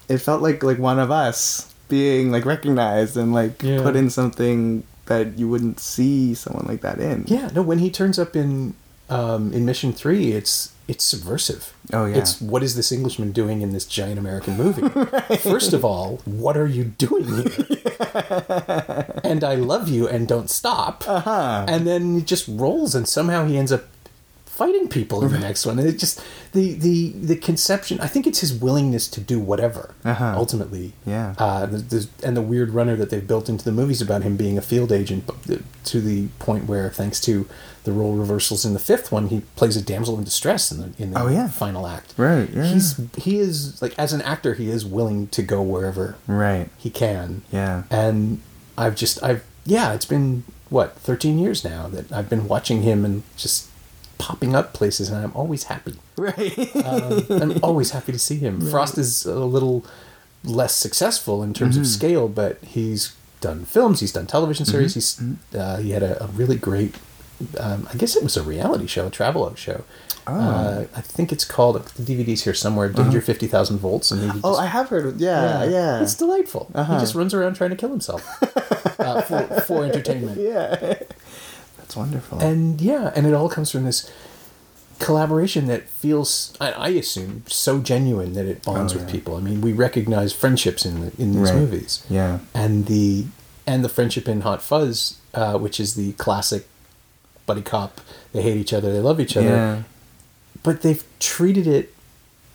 [0.09, 3.83] it felt like like one of us being like recognized and like Yeah.
[3.83, 7.25] put in something that you wouldn't see someone like that in.
[7.27, 8.75] Yeah, no, when he turns up in
[9.09, 11.75] um, in Mission Three, it's it's subversive.
[11.93, 12.17] Oh, yeah.
[12.17, 14.89] It's what is this Englishman doing in this giant American movie?
[15.37, 17.51] First of all, what are you doing here?
[19.23, 21.05] and I love you and don't stop.
[21.07, 21.67] Uh-huh.
[21.69, 23.85] And then he just rolls, and somehow he ends up
[24.59, 25.79] fighting people in the next one.
[25.79, 26.21] And it just
[26.53, 28.01] the the the conception.
[28.01, 29.95] I think it's his willingness to do whatever.
[30.05, 30.35] Uh-huh.
[30.37, 31.35] Ultimately, Yeah.
[31.39, 34.37] Uh, the, the, and the weird runner that they've built into the movies about him
[34.37, 35.25] being a field agent,
[35.85, 37.47] to the point where, thanks to
[37.85, 41.03] the role reversals in the fifth one, he plays a damsel in distress in the
[41.03, 41.49] in the Oh, yeah.
[41.49, 42.13] final act.
[42.17, 42.65] Right, yeah.
[42.73, 46.69] He's he is like as an actor, he is willing to go wherever Right.
[46.77, 47.43] he can.
[47.53, 47.85] Yeah.
[47.91, 48.41] And
[48.77, 53.05] I've just I've yeah, it's been what, 13 years now that I've been watching him
[53.05, 53.69] and just
[54.19, 55.95] popping up places and I'm always happy.
[56.19, 56.75] Right.
[56.85, 58.61] Um, I'm always happy to see him.
[58.61, 59.87] Frost is a little
[60.43, 65.23] less successful in terms of scale, but he's done films, he's done television series, he's
[65.55, 66.97] uh, he had a, a really great
[67.59, 69.85] um, I guess it was a reality show, a travelogue show.
[70.27, 72.91] Uh, I think it's called the DVD's here somewhere.
[72.91, 76.03] Danger fifty thousand volts, and oh, I have heard of yeah, yeah.
[76.03, 76.71] it's delightful.
[76.75, 76.95] Uh-huh.
[76.95, 78.27] He just runs around trying to kill himself
[78.99, 80.39] uh, for, for entertainment.
[80.41, 80.99] yeah.
[81.89, 82.39] That's wonderful.
[82.41, 84.11] And yeah, and it all comes from this
[84.99, 89.37] collaboration that feels, I, I assume, so genuine that it bonds Oh, with people.
[89.37, 91.55] I mean, we recognize friendships in the, in these Right.
[91.55, 92.41] movies, yeah.
[92.55, 93.27] and the
[93.67, 96.67] and the friendship in Hot Fuzz, uh, which is the classic
[97.47, 98.01] buddy cop.
[98.33, 99.83] They hate each other, they love each other, Yeah.
[100.63, 101.95] but they've treated it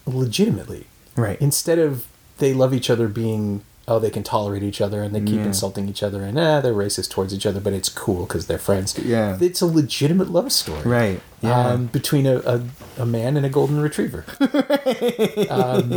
[0.05, 0.85] legitimately.
[1.15, 1.39] Right.
[1.41, 2.05] instead of
[2.39, 5.45] they love each other being oh they can tolerate each other and they keep Yeah.
[5.45, 8.57] insulting each other and ah they're racist towards each other but it's cool because they're
[8.57, 9.37] friends Yeah.
[9.41, 11.21] it's a legitimate love story Right.
[11.43, 11.67] Yeah.
[11.67, 12.61] um, between a, a,
[12.99, 15.89] a man and a golden retriever um,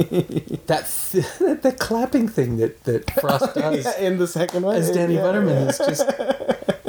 [0.66, 4.90] that th- that clapping thing that, that frost does yeah, in the second one as
[4.90, 6.04] Danny yeah, Butterman is just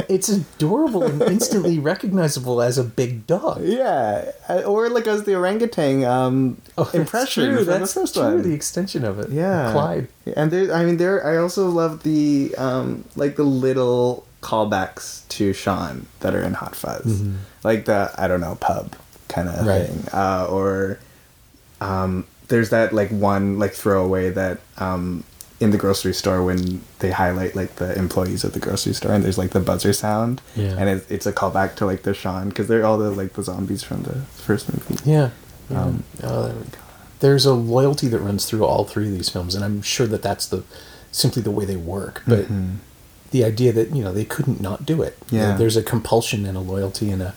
[0.09, 5.35] it's adorable and instantly recognizable as a big dog Yeah, Uh, or like as the
[5.35, 7.57] orangutan um, Oh, that's impression true.
[7.57, 8.23] from That's the first true.
[8.23, 8.41] one.
[8.41, 9.29] The extension of it.
[9.31, 10.07] yeah, Clyde.
[10.35, 11.25] And there, I mean, there.
[11.25, 16.75] I also love the um, like the little callbacks to Shaun that are in Hot
[16.75, 17.23] Fuzz,
[17.63, 18.95] like the I don't know pub
[19.27, 19.67] kind of Mm-hmm.
[19.67, 19.85] Right.
[19.87, 20.99] thing, uh, or
[21.81, 25.23] um, there's that like one like throwaway that um,
[25.59, 29.23] in the grocery store when they highlight like the employees of the grocery store and
[29.23, 30.75] there's like the buzzer sound, Yeah.
[30.77, 33.43] and it, it's a callback to like the Shaun because they're all the like the
[33.43, 34.97] zombies from the first movie.
[35.09, 35.31] Yeah.
[35.69, 35.81] yeah.
[35.83, 36.77] Um, oh, there we go.
[37.19, 40.21] There's a loyalty that runs through all three of these films, and I'm sure that
[40.21, 40.63] that's the
[41.11, 42.21] simply the way they work.
[42.27, 42.45] But
[43.31, 45.17] the idea that you know they couldn't not do it.
[45.29, 45.55] Yeah.
[45.57, 47.33] There's a compulsion and a loyalty and a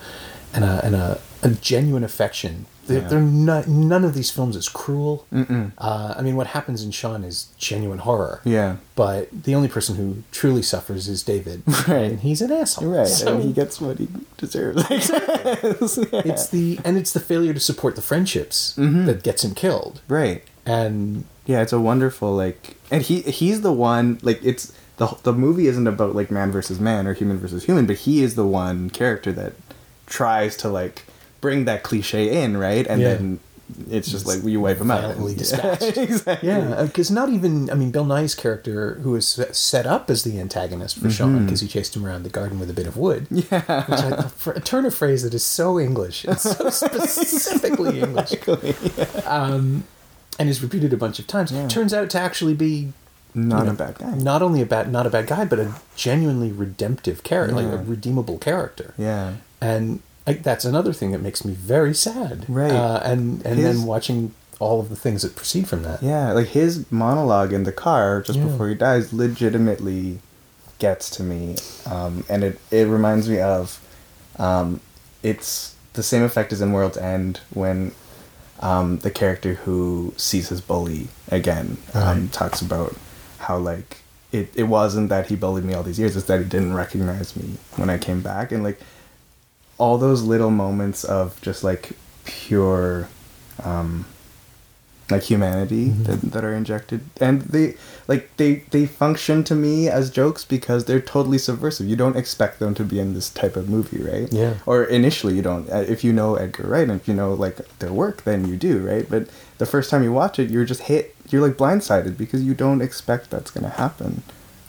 [0.55, 2.66] and a and a, a genuine affection.
[2.87, 3.09] They're, Yeah.
[3.09, 5.24] they're not, none of these films is cruel.
[5.33, 8.40] Uh, I mean, what happens in Shaun is genuine horror.
[8.44, 8.76] Yeah.
[8.96, 11.62] But the only person who truly suffers is David.
[11.87, 12.11] Right.
[12.11, 12.88] And he's an asshole.
[12.88, 14.83] Right, So- and he gets what he deserves.
[14.88, 15.11] Guess.
[16.12, 16.22] Yeah.
[16.24, 19.07] it's the and it's the failure to support the friendships Mhm.
[19.07, 20.42] that gets him killed right.
[20.66, 25.33] and Yeah, it's a wonderful like, and he he's the one like it's the the
[25.33, 28.47] movie isn't about like man versus man or human versus human, but he is the
[28.47, 29.55] one character that
[30.07, 31.05] tries to like
[31.41, 32.87] bring that cliche in, right?
[32.87, 33.15] And Yeah.
[33.15, 33.41] then
[33.89, 35.01] it's just like you wipe him out.
[35.01, 35.97] Violently Yeah, dispatched.
[36.09, 36.49] exactly.
[36.49, 40.41] yeah because not even i mean Bill Nighy's character who is set up as the
[40.41, 43.29] antagonist for Shaun because he chased him around the garden with a bit of wood
[43.31, 43.55] Mm-hmm.
[43.71, 43.85] Yeah.
[43.87, 48.33] which I, a turn of phrase that is so english it's so specifically english
[49.25, 49.85] um,
[50.39, 51.69] and is repeated a bunch of times Yeah.
[51.69, 52.93] turns out to actually be
[53.35, 54.11] Not you know, a bad guy.
[54.16, 57.79] not only a bad not a bad guy but a genuinely redemptive character like a
[57.79, 59.35] redeemable character Yeah.
[59.61, 62.45] and I, that's another thing that makes me very sad.
[62.49, 62.71] Right.
[62.73, 66.03] Uh, and and His- then watching all of the things that proceed from that.
[66.03, 68.45] Yeah, like his monologue in the car just Yeah.
[68.47, 70.21] before he dies legitimately
[70.79, 73.81] gets to me, um, and it it reminds me of,
[74.38, 74.81] um,
[75.23, 77.93] it's the same effect as in World's End when,
[78.61, 82.33] um, the character who sees his bully again um, Right.
[82.33, 82.95] talks about
[83.40, 83.98] how like
[84.33, 87.37] it it wasn't that he bullied me all these years; it's that he didn't recognize
[87.37, 88.81] me when I came back, and like
[89.79, 91.92] all those little moments of just like
[92.24, 93.09] pure
[93.64, 94.05] um
[95.11, 97.00] like humanity that, that are injected.
[97.20, 97.74] And they
[98.07, 101.88] like they they function to me as jokes because they're totally subversive.
[101.88, 104.33] You don't expect them to be in this type of movie right?
[104.33, 104.55] Yeah.
[104.66, 105.68] or initially you don't.
[105.70, 108.57] Uh, if you know edgar wright and if you know like their work then you
[108.57, 109.09] do right?
[109.09, 112.55] But the first time you watch it you're just hit you're like blindsided because you
[112.55, 114.23] don't expect that's going to happen.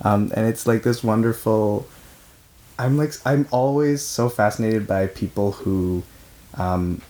[0.04, 1.88] Um, and it's like this wonderful
[2.80, 6.04] I'm like I'm always so fascinated by people who
[6.56, 7.02] um,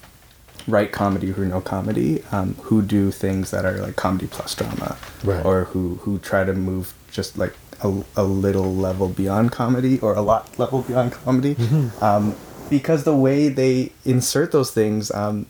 [0.67, 4.97] write comedy who know comedy, um, who do things that are like comedy plus drama,
[5.23, 5.45] Right.
[5.45, 10.13] or who who try to move just like a, a little level beyond comedy or
[10.15, 11.55] a lot level beyond comedy,
[12.01, 12.35] um,
[12.69, 15.45] because the way they insert those things, um,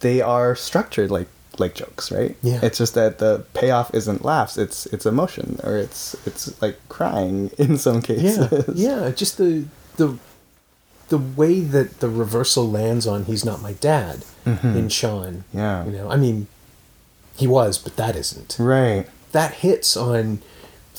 [0.00, 2.36] they are structured like like jokes, right?
[2.42, 2.60] Yeah.
[2.62, 7.50] It's just that the payoff isn't laughs; it's it's emotion, or it's it's like crying
[7.58, 8.68] in some cases.
[8.74, 9.10] yeah.
[9.10, 10.18] Just the the
[11.08, 15.44] the way that the reversal lands on he's not my dad in Shaun.
[15.52, 15.58] Mm-hmm.
[15.58, 15.84] Yeah.
[15.84, 16.46] You know, I mean,
[17.36, 18.56] he was, but that isn't.
[18.58, 19.06] Right.
[19.32, 20.40] That hits on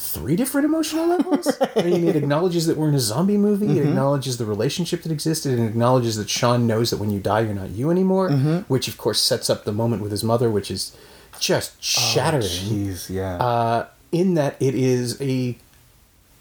[0.03, 1.47] three different emotional levels.
[1.75, 3.67] I mean, it acknowledges that we're in a zombie movie.
[3.67, 3.77] Mm-hmm.
[3.77, 7.41] It acknowledges the relationship that existed, and acknowledges that Shaun knows that when you die,
[7.41, 8.29] you're not you anymore.
[8.29, 8.57] Mm-hmm.
[8.71, 10.95] Which, of course, sets up the moment with his mother, which is
[11.39, 12.43] just shattering.
[12.43, 13.37] Jeez, yeah.
[13.37, 15.57] uh, in that it is a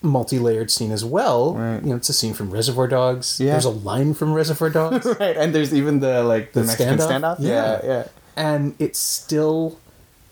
[0.02, 1.54] multi-layered scene as well.
[1.54, 1.80] Right.
[1.82, 3.38] You know, it's a scene from Reservoir Dogs.
[3.40, 3.52] Yeah.
[3.52, 5.06] There's a line from Reservoir Dogs.
[5.20, 7.08] right, and there's even the like the, The Mexican standoff?
[7.08, 7.36] standoff.
[7.38, 7.88] Yeah, Yeah.
[7.88, 8.08] yeah.
[8.36, 9.78] and it still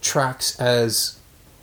[0.03, 1.19] tracks as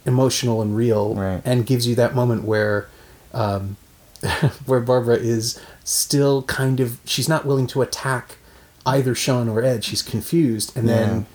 [0.07, 1.41] emotional and real Right.
[1.45, 2.87] and gives you that moment where
[3.33, 3.77] um,
[4.65, 8.37] where Barbara is still kind of she's not willing to attack
[8.85, 9.83] either Shaun or Ed.
[9.83, 10.75] She's confused.
[10.77, 11.25] And then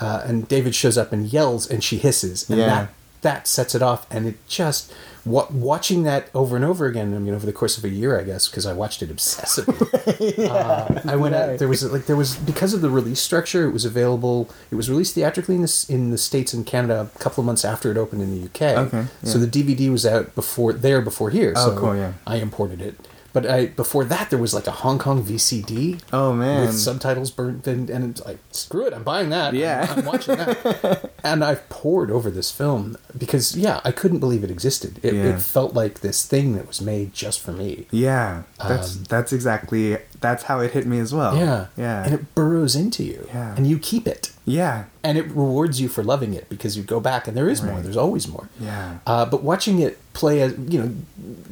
[0.00, 2.48] uh, and David shows up and yells and she hisses.
[2.50, 2.66] And Yeah.
[2.66, 2.88] that
[3.22, 4.06] that sets it off.
[4.10, 4.92] And it just
[5.26, 8.18] wa- watching that over and over again I mean over the course of a year
[8.18, 11.58] I guess because I watched it obsessively uh, I went out.
[11.58, 13.66] There was like there was because of the release structure.
[13.68, 14.48] It was available.
[14.70, 17.64] It was released theatrically in the in the states and Canada a couple of months
[17.64, 18.62] after it opened in the UK.
[18.86, 21.52] Okay, So the DVD was out before there before here.
[21.56, 22.12] Oh, so cool, yeah.
[22.26, 22.96] I imported it.
[23.36, 26.00] But I before that there was like a Hong Kong VCD.
[26.10, 26.62] Oh, man.
[26.68, 29.52] with subtitles burnt and and it's like screw it, I'm buying that.
[29.52, 29.86] Yeah.
[29.90, 31.10] I'm, I'm watching that.
[31.22, 34.98] and I've poured over this film because yeah, I couldn't believe it existed.
[35.02, 35.34] It, Yeah.
[35.36, 37.86] it felt like this thing that was made just for me.
[37.90, 41.36] Yeah, that's Um, that's exactly that's how it hit me as well.
[41.36, 41.66] Yeah.
[41.76, 43.26] yeah, And it burrows into you.
[43.28, 43.54] Yeah.
[43.56, 44.32] And you keep it.
[44.44, 47.62] yeah, And it rewards you for loving it because you go back and there is
[47.62, 47.80] more.
[47.80, 48.48] There's always more.
[48.60, 50.90] yeah, Uh, but watching it play as, you know,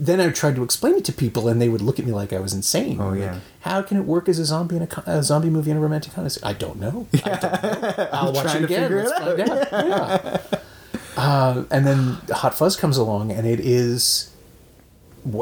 [0.07, 2.33] then I tried to explain it to people and they would look at me like
[2.33, 3.01] I was insane.
[3.01, 3.39] Oh, Like, yeah.
[3.61, 6.13] How can it work as a zombie in a, a zombie movie and a romantic
[6.15, 6.37] comedy?
[6.43, 7.07] I don't know.
[7.25, 8.09] I don't know.
[8.13, 8.93] I'll watch it again.
[8.95, 9.69] Let's find out.
[9.73, 10.39] Yeah.
[11.17, 14.34] Uh, and then Hot Fuzz comes along, and it is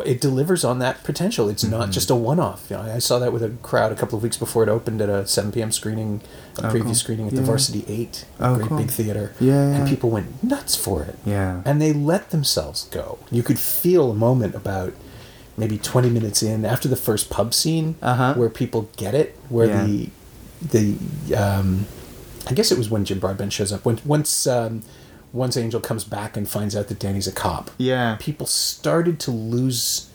[0.06, 1.48] it delivers on that potential.
[1.48, 1.90] It's not Mm-hmm.
[1.92, 2.66] just a one-off.
[2.70, 5.00] You know, I saw that with a crowd a couple of weeks before it opened
[5.00, 5.72] at a 7 p.m.
[5.72, 6.20] screening,
[6.58, 6.94] a Oh, preview cool.
[6.94, 8.78] screening at the Varsity Eight, a Oh, great cool.
[8.78, 9.32] big theater.
[9.40, 11.16] Yeah, and people went nuts for it.
[11.26, 11.62] Yeah.
[11.64, 13.18] and they let themselves go.
[13.30, 14.92] You could feel a moment about
[15.56, 18.34] maybe 20 minutes in after the first pub scene Uh-huh.
[18.34, 19.84] where people get it, where Yeah.
[19.86, 20.10] the
[20.70, 20.94] the
[21.36, 21.86] um,
[22.46, 23.84] I guess it was when Jim Broadbent shows up.
[23.84, 24.82] When once um,
[25.32, 29.30] once Angel comes back and finds out that Danny's a cop, yeah, people started to
[29.30, 30.10] lose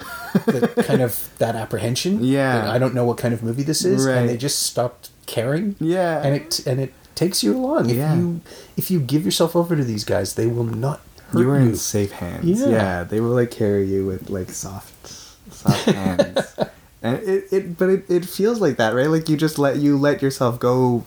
[0.46, 2.24] the kind of that apprehension.
[2.24, 2.62] Yeah.
[2.62, 4.18] that I don't know what kind of movie this is, Right.
[4.18, 5.76] and they just stopped caring.
[5.80, 6.22] Yeah.
[6.24, 7.90] and it and it takes you along.
[7.90, 8.12] Yeah.
[8.14, 8.42] If you
[8.78, 11.48] if you give yourself over to these guys, they will not hurt you you.
[11.48, 12.62] were in safe hands.
[12.62, 12.68] Yeah.
[12.70, 13.04] Yeah.
[13.04, 15.08] they will like carry you with like soft,
[15.52, 16.56] soft hands.
[17.02, 19.10] and it, it but it, it feels like that, right?
[19.10, 21.06] Like you just let you let yourself go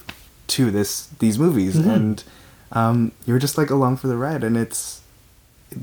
[0.49, 1.91] to this these movies, Mm-hmm.
[1.91, 2.25] and
[2.73, 5.01] um, you're just like along for the ride, and it's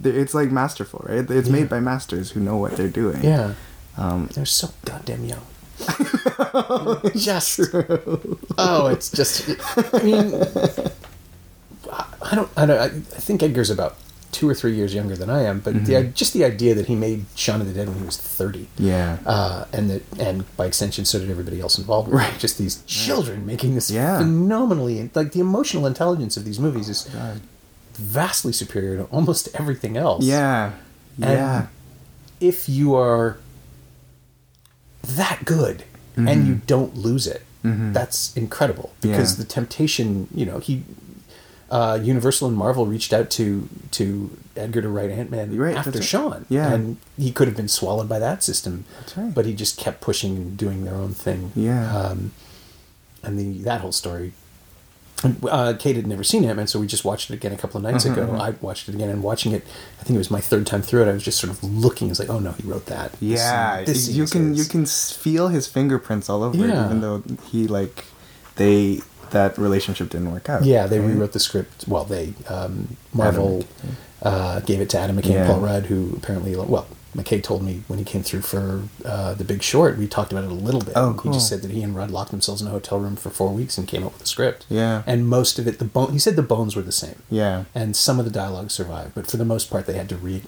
[0.04, 1.30] it's like masterful, right?
[1.30, 1.54] It's Yeah.
[1.54, 3.23] made by masters who know what they're doing.
[3.23, 3.54] Yeah,
[3.97, 5.41] Um, they're so goddamn young.
[7.15, 7.60] just
[8.58, 9.47] oh, it's just.
[9.93, 10.34] I mean,
[12.21, 12.50] I don't.
[12.58, 12.80] I don't.
[12.82, 13.95] I think Edgar's about
[14.31, 15.85] two or three years younger than I am, but Mm-hmm.
[15.85, 18.67] the, just the idea that he made Shaun of the Dead when he was thirty.
[18.77, 19.17] yeah.
[19.25, 22.09] uh, and that, and by extension, so did everybody else involved.
[22.11, 24.17] Right, just these children making this Yeah.
[24.19, 27.39] phenomenally, like the emotional intelligence of these movies is God.
[27.93, 30.23] vastly superior to almost everything else.
[30.23, 30.73] Yeah.
[31.21, 31.67] And Yeah.
[32.39, 33.37] if you are
[35.03, 35.83] that good
[36.15, 39.41] and you don't lose it, that's incredible because Mm-hmm.
[39.41, 39.45] Yeah.
[39.45, 40.83] the temptation, you know, he.
[41.69, 46.01] Uh, Universal and Marvel reached out to to Edgar to write Ant Man Right, after.
[46.01, 46.71] Shaun, Yeah.
[46.73, 48.86] and he could have been swallowed by that system.
[48.99, 49.34] That's right.
[49.34, 51.51] But he just kept pushing and doing their own thing.
[51.56, 51.95] Yeah.
[51.95, 52.32] Um,
[53.21, 54.32] and the that whole story.
[55.49, 57.77] Uh, Kate had never seen Ant Man, so we just watched it again a couple
[57.80, 58.38] of nights Mm-hmm, ago.
[58.39, 59.65] I watched it again, and watching it,
[59.99, 61.10] I think it was my third time through it.
[61.10, 62.08] I was just sort of looking.
[62.08, 64.86] I was like, "Oh no, he wrote that." Yeah, scene- this you can you can
[64.86, 68.06] feel his fingerprints all over it, even though he like
[68.58, 70.63] they that relationship didn't work out.
[70.65, 71.07] Yeah, they right?
[71.09, 71.85] rewrote the script.
[71.87, 73.65] Well, they um, Marvel
[74.21, 75.37] uh, gave it to Adam McKay Yeah.
[75.43, 76.87] and Paul Rudd, who apparently well.
[77.15, 80.43] McKay told me when he came through for uh, the Big Short, we talked about
[80.43, 80.93] it a little bit.
[80.95, 83.31] Oh, He just said that he and Rudd locked themselves in a hotel room for
[83.31, 84.67] four weeks and came up with a script.
[84.69, 85.01] Yeah.
[85.07, 86.11] and most of it, the bone.
[86.11, 87.23] He said the bones were the same.
[87.31, 87.63] Yeah.
[87.73, 90.43] and some of the dialogue survived, but for the most part, they had to read.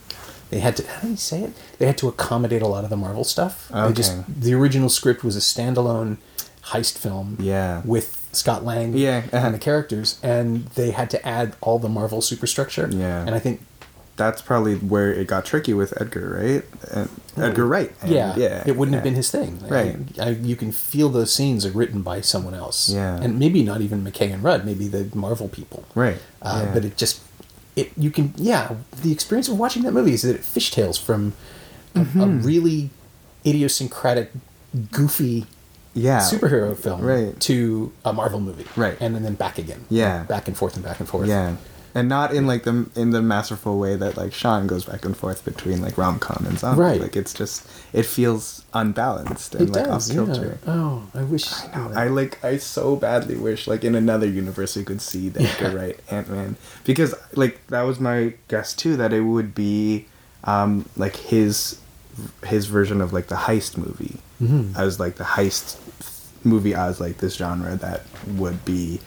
[0.51, 0.85] They had to.
[0.87, 1.53] How do you say it?
[1.79, 3.67] They had to accommodate a lot of the Marvel stuff.
[3.73, 4.23] They just Okay.
[4.27, 6.17] the original script was a standalone
[6.65, 7.37] heist film.
[7.39, 7.81] Yeah.
[7.85, 8.93] with Scott Lang.
[8.95, 9.45] Yeah, uh-huh.
[9.47, 12.87] and the characters, and they had to add all the Marvel superstructure.
[12.91, 13.21] Yeah.
[13.25, 13.61] and I think
[14.17, 16.63] That's probably where it got tricky with Edgar, right?
[16.91, 17.91] And Edgar Wright.
[18.01, 19.59] And yeah, yeah, it wouldn't have been his thing.
[19.67, 19.95] Right.
[20.19, 22.89] I, I, you can feel those scenes are written by someone else.
[22.89, 23.15] Yeah.
[23.23, 25.85] and maybe not even McKay and Rudd, maybe the Marvel people.
[25.95, 26.17] Right.
[26.41, 26.73] Uh, yeah.
[26.73, 27.21] But it just,
[27.77, 28.75] it you can yeah.
[29.01, 31.33] The experience of watching that movie is that it fishtails from
[31.95, 32.41] a, a Mm-hmm.
[32.45, 32.89] really
[33.45, 34.31] idiosyncratic
[34.91, 35.45] goofy
[35.93, 37.39] yeah superhero film right.
[37.41, 38.97] to a Marvel movie, Right.
[39.01, 40.23] and then, then back again, Yeah.
[40.23, 41.27] back and forth and back and forth.
[41.27, 41.55] Yeah,
[41.95, 45.17] and not in like the in the masterful way that like Shaun goes back and
[45.17, 46.81] forth between like rom com and zombie.
[46.81, 47.01] Right.
[47.01, 50.59] Like it's just it feels unbalanced and it like off kilter.
[50.65, 50.71] Yeah.
[50.73, 51.51] Oh, I wish.
[51.51, 51.91] I know.
[51.95, 52.43] I like.
[52.45, 56.29] I so badly wish, like, in another universe, we could see that Edgar Wright Ant
[56.29, 58.95] Man because, like, that was my guess too.
[58.95, 60.05] That it would be,
[60.43, 61.79] um, like his,
[62.45, 64.77] his version of like the heist movie, Mhm.
[64.77, 65.75] as like the heist
[66.43, 68.03] movie as like this genre that
[68.37, 69.01] would be,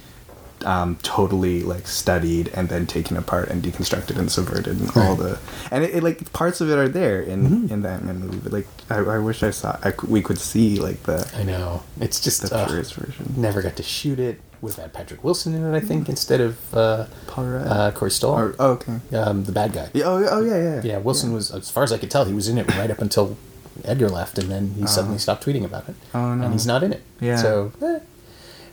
[0.64, 5.36] um, totally like studied and then taken apart and deconstructed and subverted and all the
[5.72, 7.70] and it, it like parts of it are there in Mhm.
[7.72, 11.02] in that movie, but like I, I wish I saw I, we could see like
[11.02, 11.82] the I know.
[12.00, 13.34] It's just the uh, purest version.
[13.36, 14.40] never got to shoot it.
[14.60, 17.66] Would that Patrick Wilson in it, I think, instead of uh, Paul Rudd.
[17.66, 19.00] uh, Corey Stoll, Or, oh, okay.
[19.16, 19.88] um, the bad guy.
[19.92, 20.80] Yeah, oh, oh, yeah, yeah.
[20.84, 23.00] Yeah, Wilson was, as far as I could tell, he was in it right up
[23.00, 23.36] until
[23.84, 25.94] Edgar left, and then he suddenly stopped tweeting about it.
[26.14, 26.44] Oh, no.
[26.44, 27.02] And he's not in it.
[27.20, 27.36] Yeah.
[27.36, 28.00] So, eh,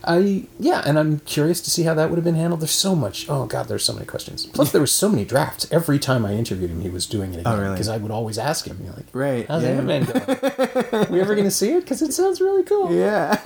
[0.04, 2.62] I yeah, and I'm curious to see how that would have been handled.
[2.62, 3.28] There's so much.
[3.30, 4.46] Oh God, there's so many questions.
[4.46, 5.68] Plus, there was so many drafts.
[5.72, 7.54] Every time I interviewed him, he was doing it again.
[7.54, 7.74] Oh, really?
[7.74, 9.70] Because I would always ask him, you know, like, Right, How's yeah.
[9.70, 11.06] Ant going?
[11.12, 11.82] we ever going to see it?
[11.82, 12.90] Because it sounds really cool.
[13.00, 13.38] Yeah.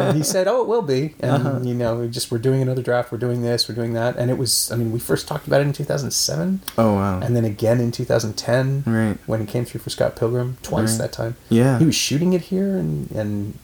[0.00, 1.60] And he said, "Oh, it will be." And Uh-huh.
[1.62, 3.10] you know, we just we're doing another draft.
[3.12, 3.68] We're doing this.
[3.68, 4.16] We're doing that.
[4.16, 4.70] And it was.
[4.72, 7.20] I mean, we first talked about it in 2007, oh, wow.
[7.20, 9.18] and then again in 2010, Right.
[9.26, 10.98] when he came through for Scott Pilgrim twice Right.
[11.02, 11.36] that time.
[11.48, 11.78] Yeah.
[11.78, 13.54] he was shooting it here, and and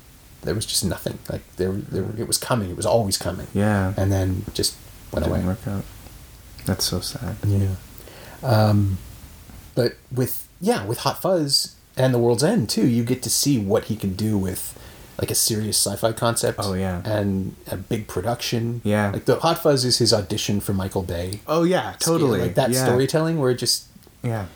[0.46, 1.18] there was just nothing.
[1.30, 2.70] Like there, there it was coming.
[2.70, 3.46] It was always coming.
[3.52, 3.92] yeah.
[3.96, 4.76] And then just
[5.12, 5.46] went Didn't away.
[5.46, 5.84] work out.
[6.64, 7.36] That's so sad.
[7.46, 7.76] Yeah.
[8.42, 8.98] Um,
[9.74, 13.58] but with yeah, with Hot Fuzz and The World's End too, you get to see
[13.58, 14.78] what he can do with
[15.20, 16.58] like a serious sci-fi concept.
[16.62, 17.00] Oh, yeah.
[17.04, 18.82] and a big production.
[18.84, 19.10] Yeah.
[19.12, 21.40] like the Hot Fuzz is his audition for Michael Bay.
[21.46, 22.40] Oh, yeah, totally.
[22.40, 22.84] like that yeah.
[22.84, 23.86] storytelling where it just
[24.22, 24.46] Yeah.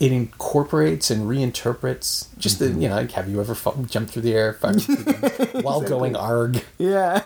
[0.00, 2.74] It incorporates and reinterprets just Mm-hmm.
[2.74, 3.54] the you know like have you ever
[3.86, 7.20] jumped through the air fired through the- while going arg Yeah.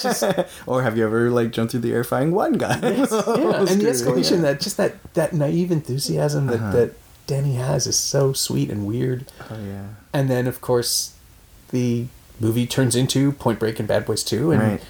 [0.00, 0.22] just
[0.66, 2.78] or have you ever, like, jumped through the air firing one guy?
[2.82, 4.42] yeah, and the escalation yeah.
[4.52, 6.72] that just that that naive enthusiasm that Uh-huh.
[6.72, 6.92] that
[7.26, 9.86] Danny has is so sweet and weird Oh, yeah.
[10.12, 11.14] and then of course
[11.70, 12.06] the
[12.38, 14.82] movie turns into Point Break and Bad Boys 2 and right.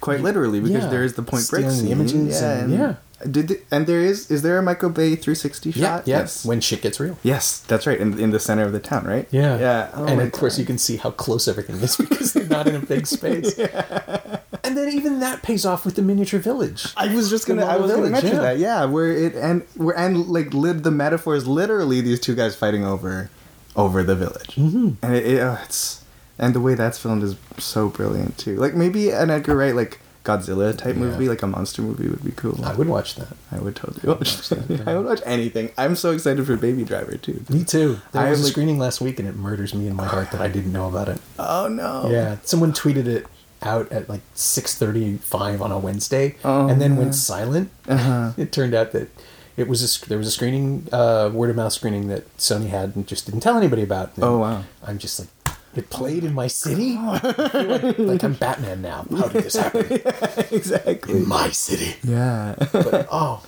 [0.00, 0.90] Quite literally, because Yeah.
[0.90, 2.18] there is the point break Stealing the scene.
[2.20, 2.94] images yeah, and- yeah.
[3.30, 6.08] Did the, and there is is there a Michael Bay 360 yeah, shot?
[6.08, 7.98] yeah, when shit gets real Yes, that's right.
[7.98, 9.26] In in the center of the town, right?
[9.30, 9.90] yeah Yeah.
[9.94, 10.60] Oh and of course God.
[10.60, 14.76] you can see how close everything is because they're not in a big space and
[14.76, 17.64] then even that pays off with the miniature village I was just gonna.
[17.64, 18.40] I was gonna mention yeah.
[18.40, 18.58] that.
[18.58, 22.56] Yeah, where it and where and like lit the metaphor is literally these two guys
[22.56, 23.30] fighting over
[23.76, 24.92] over the village, mm-hmm.
[25.02, 26.04] and it, it uh, it's
[26.38, 28.56] and the way that's filmed is so brilliant too.
[28.56, 31.02] Like maybe an Edgar Wright like Godzilla type Yeah.
[31.02, 32.64] movie, like a monster movie, would be cool.
[32.64, 34.68] I would watch that I would totally watch watch that.
[34.68, 35.70] that, I would watch anything.
[35.76, 37.44] I'm so excited for Baby Driver too.
[37.48, 38.00] Me too.
[38.12, 40.30] There I was a like- screening last week, and it murders me in my heart
[40.32, 41.20] that I didn't know about it.
[41.38, 42.08] Oh no.
[42.10, 43.26] Yeah, someone tweeted it
[43.62, 46.98] out at like six thirty-five on a Wednesday, Oh, and then man.
[47.00, 47.70] went silent.
[47.88, 48.32] Uh-huh.
[48.36, 49.08] It turned out that
[49.56, 52.96] it was a, there was a screening, uh, word of mouth screening that Sony had
[52.96, 54.10] and just didn't tell anybody about.
[54.16, 54.64] And Oh wow.
[54.82, 55.28] I'm just like,
[55.76, 56.96] it played in my city.
[56.96, 59.06] Like, like I'm Batman now.
[59.10, 59.86] How did this happen
[60.50, 61.16] exactly.
[61.18, 61.96] in my city?
[62.02, 62.54] Yeah.
[62.72, 63.42] But oh.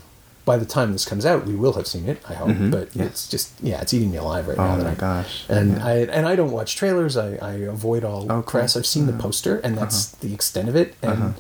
[0.44, 2.22] By the time this comes out, we will have seen it.
[2.28, 2.70] I hope, Mhm.
[2.70, 3.06] but Yeah.
[3.06, 4.76] it's just yeah, it's eating me alive right now.
[4.76, 5.44] oh my I, gosh.
[5.48, 5.84] and Yeah.
[5.84, 7.16] I and I don't watch trailers.
[7.16, 8.42] I, I avoid all Oh, cool.
[8.44, 8.76] press.
[8.76, 9.22] I've seen the Uh-huh.
[9.22, 10.94] poster, and that's the extent of it.
[11.02, 11.34] And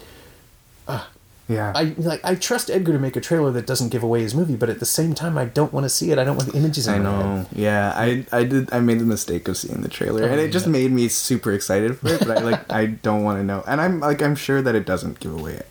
[1.48, 1.72] yeah.
[1.74, 4.56] I like I trust Edgar to make a trailer that doesn't give away his movie,
[4.56, 6.18] but at the same time, I don't want to see it.
[6.18, 7.24] I don't want the images in I my head.
[7.24, 7.46] know.
[7.54, 8.72] Yeah, I I did.
[8.72, 11.52] I made the mistake of seeing the trailer, and it just Oh, made me super
[11.52, 12.20] excited for it.
[12.26, 14.86] But I like I don't want to know, and I'm like I'm sure that it
[14.86, 15.62] doesn't give away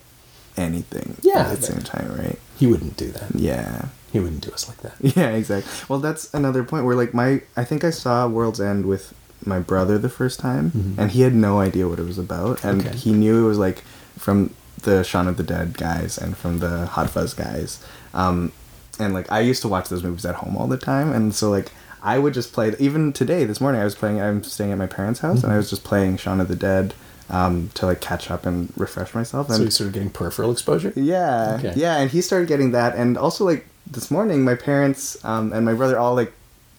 [0.56, 1.16] anything.
[1.22, 2.38] Yeah, at the same time, right?
[2.58, 3.34] He wouldn't do that.
[3.34, 3.86] Yeah.
[4.12, 4.94] He wouldn't do us like that.
[5.16, 5.70] Yeah, exactly.
[5.88, 9.12] Well, that's another point where like my I think I saw World's End with
[9.44, 10.98] my brother the first time, Mhm.
[10.98, 12.96] and he had no idea what it was about, and Okay.
[12.96, 13.84] he knew it was like
[14.16, 14.50] from
[14.86, 17.84] the Shaun of the Dead guys and from the Hot Fuzz guys,
[18.14, 18.52] um,
[18.98, 21.50] and like I used to watch those movies at home all the time, and so
[21.50, 21.70] like
[22.02, 22.74] I would just play.
[22.78, 24.20] Even today, this morning, I was playing.
[24.22, 26.94] I'm staying at my parents' house, and I was just playing Shaun of the Dead
[27.28, 29.48] um, to like catch up and refresh myself.
[29.48, 30.92] So And he's sort of getting peripheral exposure.
[30.96, 31.72] yeah, Okay.
[31.76, 35.64] yeah, and he started getting that, and also like this morning, my parents um, and
[35.66, 36.32] my brother all like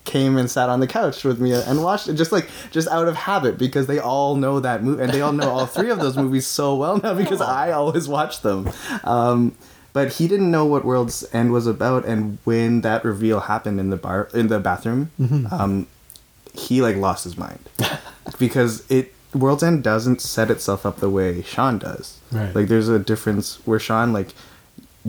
[0.08, 3.08] came and sat on the couch with me and watched it, just like just out
[3.08, 6.00] of habit because they all know that movie, and they all know all three of
[6.00, 8.72] those movies so well now because I always watch them.
[9.04, 9.56] Um,
[9.94, 13.90] but he didn't know what World's End was about, and when that reveal happened in
[13.90, 15.12] the bar in the bathroom,
[15.52, 15.88] um,
[16.54, 17.60] he like lost his mind
[18.40, 22.20] because it World's End doesn't set itself up the way Shaun does.
[22.32, 22.56] Right.
[22.56, 24.30] Like there's a difference where Shaun like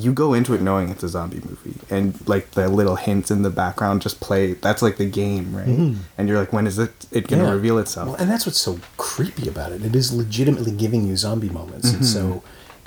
[0.00, 3.42] you go into it knowing it's a zombie movie and like the little hints in
[3.42, 6.00] the background just play that's like the game right Mm-hmm.
[6.16, 7.52] and you're like when is it it gonna Yeah.
[7.52, 9.84] reveal itself Well, and that's what's so creepy about it.
[9.84, 11.92] It is legitimately giving you zombie moments.
[11.92, 12.42] And so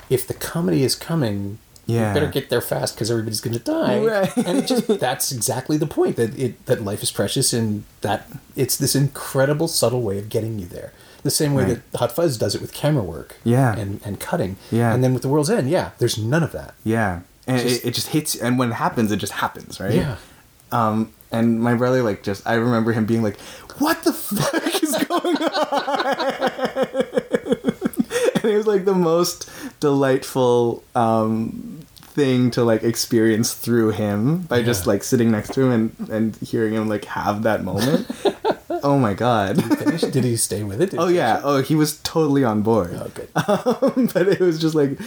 [0.08, 1.38] if the comedy is coming,
[1.84, 1.92] Mm-hmm.
[1.94, 2.08] Yeah.
[2.08, 3.98] you better get there fast because everybody's going to die.
[3.98, 4.36] Right.
[4.46, 8.28] and it just that's exactly the point that it that life is precious and that
[8.54, 10.92] it's this incredible subtle way of getting you there.
[11.22, 11.92] The same way Right.
[11.92, 13.76] that Hot Fuzz does it with camera work, Yeah.
[13.76, 14.92] and and cutting, Yeah.
[14.92, 16.74] and then with The World's End, yeah, there's none of that.
[16.84, 19.94] yeah and Just- it, it just hits and when it happens it just happens right
[19.96, 20.14] Yeah.
[20.70, 23.36] um and my brother like just i remember him being like
[23.78, 26.86] what the fuck is going on
[28.36, 29.50] and it was like the most
[29.80, 31.80] delightful um
[32.14, 36.36] thing to like experience through him by just like sitting next to him and and
[36.36, 38.06] hearing him like have that moment
[38.82, 40.02] oh my god Finish?
[40.02, 40.90] Did he stay with it?
[40.90, 42.90] Did oh yeah finish oh he was totally on board?
[42.94, 43.28] Oh, good.
[43.34, 44.98] um, but it was just like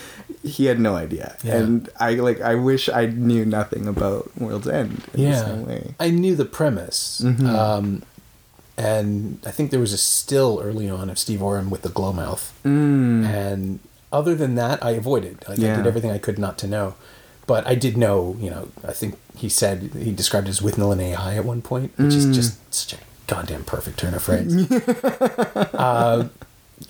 [0.44, 1.58] he had no idea Yeah.
[1.58, 5.96] and i like i wish i knew nothing about world's end in the same way
[6.00, 7.48] I knew the premise, Mm-hmm.
[7.48, 8.04] um,
[8.78, 12.12] and I think there was a still early on of Steve Oram with the glow
[12.12, 13.26] mouth, Mm.
[13.26, 13.80] and
[14.12, 15.44] other than that, I avoided.
[15.48, 16.96] Like I did everything I could not to know,
[17.48, 18.36] but I did know.
[18.40, 21.62] You know, I think he said he described it as with an AI at one
[21.62, 22.18] point, which Mm.
[22.18, 24.70] is just such a goddamn perfect turn of phrase.
[25.74, 26.28] uh,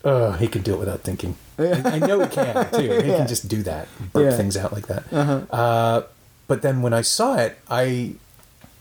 [0.04, 1.36] oh, he can do it without thinking.
[1.58, 2.80] I know he can too.
[2.82, 3.18] He Yeah.
[3.18, 4.38] can just do that, burp Yeah.
[4.38, 5.04] things out like that.
[5.12, 5.42] Uh-huh.
[5.50, 6.02] Uh,
[6.48, 8.14] but then when I saw it, I,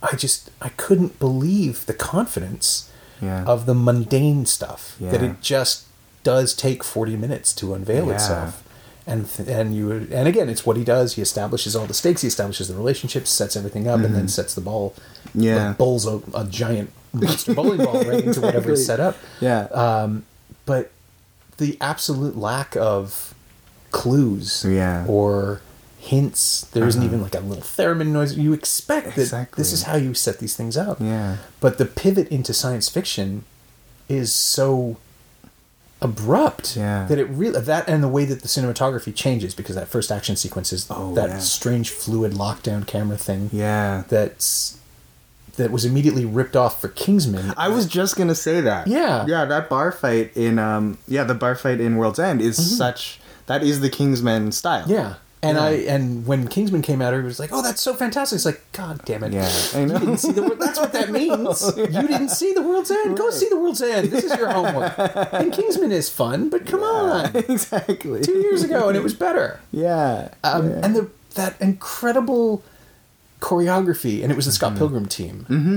[0.02, 2.90] I just I couldn't believe the confidence
[3.22, 3.44] Yeah.
[3.44, 5.84] of the mundane stuff that it just
[6.24, 8.62] does take forty minutes to unveil itself.
[9.06, 11.14] And th- and you and again, it's what he does.
[11.14, 12.22] He establishes all the stakes.
[12.22, 14.94] He establishes the relationships, sets everything up, and then sets the ball.
[15.28, 15.40] Mm-hmm.
[15.42, 15.68] Yeah.
[15.68, 19.62] like, bowls a, a giant monster bowling ball right into whatever he's set up yeah
[19.72, 20.24] um,
[20.66, 20.90] but
[21.58, 23.34] the absolute lack of
[23.92, 25.04] clues Yeah.
[25.08, 25.60] or
[25.98, 29.60] hints there not even like a little theremin noise you expect that Exactly.
[29.60, 33.44] this is how you set these things up yeah but the pivot into science fiction
[34.08, 34.98] is so
[36.02, 37.06] abrupt Yeah.
[37.06, 40.36] that it really that and the way that the cinematography changes because that first action
[40.36, 41.38] sequence is Oh, that yeah.
[41.38, 44.76] strange fluid lockdown camera thing yeah that's
[45.56, 48.86] that was immediately ripped off for Kingsman I was just gonna say that.
[48.86, 49.24] Yeah.
[49.26, 49.44] yeah.
[49.44, 53.20] That bar fight in um, yeah, the bar fight in World's End is such.
[53.46, 54.82] That is the Kingsman style.
[54.84, 54.92] Mm-hmm.
[54.92, 55.14] Yeah.
[55.42, 55.64] And Yeah.
[55.64, 58.62] I and when Kingsman came out, everybody was like, "Oh, that's so fantastic!" It's like,
[58.72, 59.32] God damn it!
[59.34, 61.62] Yeah, I You didn't see the That's what that means.
[61.76, 63.14] You didn't see the World's End.
[63.16, 64.10] Go see the World's End.
[64.10, 64.94] This is your homework.
[65.34, 68.22] And Kingsman is fun, but come on, exactly.
[68.22, 69.60] two years ago, and it was better.
[69.70, 70.32] Yeah.
[70.42, 70.80] Um, yeah.
[70.82, 72.62] And the that incredible
[73.48, 75.34] choreography, and it was the Scott Pilgrim team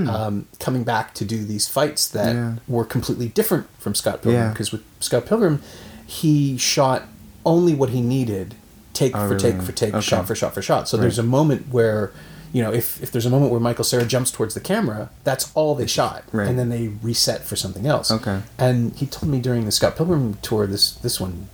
[0.09, 2.55] um, coming back to do these fights that Mm-hmm.
[2.57, 2.75] Yeah.
[2.75, 4.43] were completely different from Scott Pilgrim.
[4.43, 4.49] Yeah.
[4.53, 5.61] Because with Scott Pilgrim,
[6.05, 7.03] he shot
[7.45, 8.55] only what he needed,
[8.93, 10.01] take Oh, for take for take, Okay.
[10.11, 10.87] shot for shot for shot.
[10.89, 12.11] So there's a moment where.
[12.53, 15.51] You know, if, if there's a moment where Michael Cera jumps towards the camera, that's
[15.53, 16.47] all they shot, Right.
[16.47, 18.09] and then they reset for something else.
[18.09, 18.39] Okay.
[18.57, 21.49] And he told me during the Scott Pilgrim tour, this this one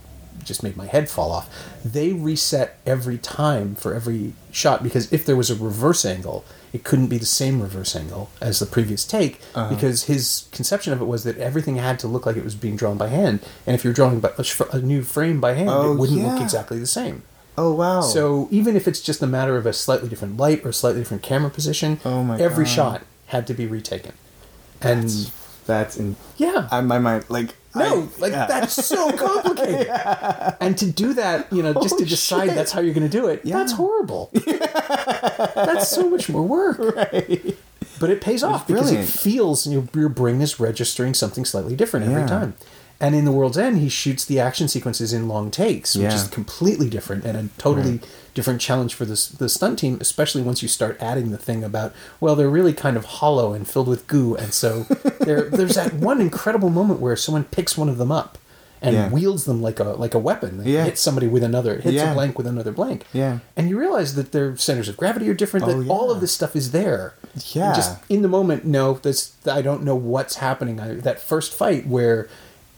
[0.45, 1.49] just made my head fall off.
[1.83, 6.83] They reset every time for every shot because if there was a reverse angle, it
[6.83, 9.69] couldn't be the same reverse angle as the previous take Uh-huh.
[9.73, 12.75] because his conception of it was that everything had to look like it was being
[12.75, 14.31] drawn by hand, and if you're drawing by,
[14.71, 17.21] a, new frame by hand, Oh, it wouldn't look exactly the same.
[17.57, 18.01] oh wow.
[18.01, 21.01] So even if it's just a matter of a slightly different light or a slightly
[21.01, 22.71] different camera position, Oh my every God.
[22.71, 24.13] shot had to be retaken.
[24.81, 25.31] And that's,
[25.67, 26.15] that's in.
[26.37, 28.45] yeah, On my mind, like no, I- like yeah.
[28.47, 29.87] that's so complicated.
[30.59, 32.55] And to do that, you know, just to decide shit.
[32.55, 33.57] that's how you're going to do it, Yeah.
[33.57, 34.29] that's horrible.
[35.55, 36.77] that's so much more work.
[36.79, 37.57] Right.
[37.99, 42.05] But it pays off because it feels your, your brain is registering something slightly different
[42.07, 42.55] every time.
[42.99, 46.15] And in The World's End, he shoots the action sequences in long takes, which Yeah.
[46.15, 47.99] is completely different and a totally
[48.33, 51.93] different challenge for the, the stunt team, especially once you start adding the thing about,
[52.19, 54.35] well, they're really kind of hollow and filled with goo.
[54.35, 54.83] And so
[55.19, 58.37] there, there's that one incredible moment where someone picks one of them up
[58.81, 59.09] and Yeah.
[59.09, 60.59] wields them like a like a weapon.
[60.59, 60.83] It Yeah.
[60.83, 62.11] hits somebody with another, hits Yeah.
[62.11, 63.05] a blank with another blank.
[63.13, 63.39] Yeah.
[63.55, 66.33] And you realize that their centers of gravity are different, that Oh, all of this
[66.33, 67.13] stuff is there.
[67.53, 67.67] Yeah.
[67.67, 70.79] And just in the moment, no, this I don't know what's happening.
[70.81, 72.27] I, that first fight where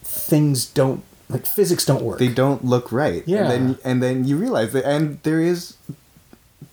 [0.04, 2.18] things don't like physics don't work.
[2.18, 3.22] they don't look right.
[3.26, 3.50] Yeah.
[3.50, 5.76] And then and then you realize that and there is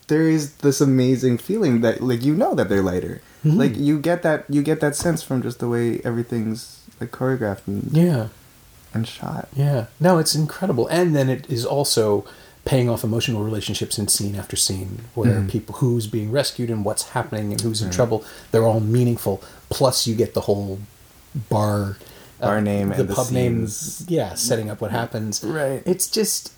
[0.08, 3.20] there is this amazing feeling that like you know that they're lighter.
[3.44, 3.58] Mm-hmm.
[3.58, 7.66] Like you get that you get that sense from just the way everything's like choreographed
[7.66, 8.28] and, yeah,
[8.92, 9.48] and shot.
[9.56, 9.86] yeah.
[10.00, 12.24] No, it's incredible, and then it is also
[12.64, 15.48] paying off emotional relationships in scene after scene, where Mm-hmm.
[15.48, 19.42] people who's being rescued and what's happening and who's in trouble, they're all meaningful.
[19.68, 20.78] Plus, you get the whole
[21.50, 21.96] bar.
[22.40, 24.08] Uh, Bar name and the pub name, scenes.
[24.10, 25.42] yeah, setting up what happens.
[25.44, 25.82] Right.
[25.86, 26.52] It's just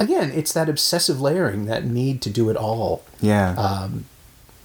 [0.00, 3.04] again, it's that obsessive layering, that need to do it all.
[3.20, 3.54] Yeah.
[3.56, 4.04] Um,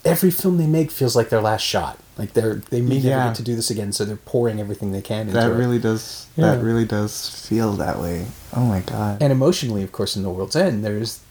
[0.06, 2.00] every film they make feels like their last shot.
[2.18, 3.28] Like they're they may never Yeah.
[3.28, 5.54] get to do this again, so they're pouring everything they can into that it.
[5.54, 6.28] really does.
[6.36, 6.56] Yeah.
[6.56, 8.26] That really does feel that way.
[8.54, 9.22] Oh my god.
[9.22, 11.22] and emotionally, of course, in the world's end, there's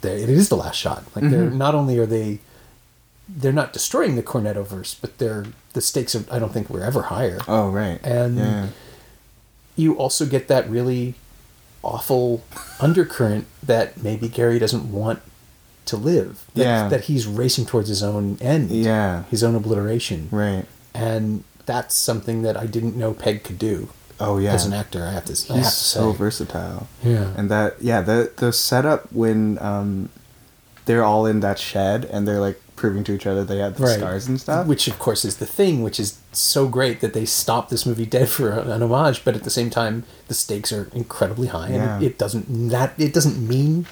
[0.00, 1.02] there it is the last shot.
[1.16, 1.58] Like they're Mm-hmm.
[1.58, 2.38] not only are they
[3.28, 6.82] they're not destroying the Cornetto verse, but they're the stakes are I don't think were
[6.84, 7.38] ever higher.
[7.46, 8.00] oh right.
[8.02, 8.66] And yeah.
[9.76, 11.14] you also get that really
[11.82, 12.42] awful
[12.80, 15.20] undercurrent that maybe Gary doesn't want
[15.86, 16.44] to live.
[16.54, 16.88] That, Yeah.
[16.88, 18.70] that he's racing towards his own end.
[18.70, 19.24] Yeah.
[19.30, 20.28] His own obliteration.
[20.30, 20.64] Right.
[20.94, 23.90] And that's something that I didn't know Pegg could do.
[24.20, 24.52] Oh yeah.
[24.52, 26.88] As an actor, I have to, I have He's to so versatile.
[27.04, 27.32] Yeah.
[27.36, 30.08] And that yeah, the the setup when um
[30.86, 33.84] they're all in that shed and they're like proving to each other they had the
[33.84, 33.98] Right.
[33.98, 34.66] scars and stuff.
[34.66, 38.06] Which, of course, is the thing, which is so great that they stopped this movie
[38.06, 42.02] dead for an homage, but at the same time, the stakes are incredibly high, and
[42.02, 43.86] it, it doesn't that it doesn't mean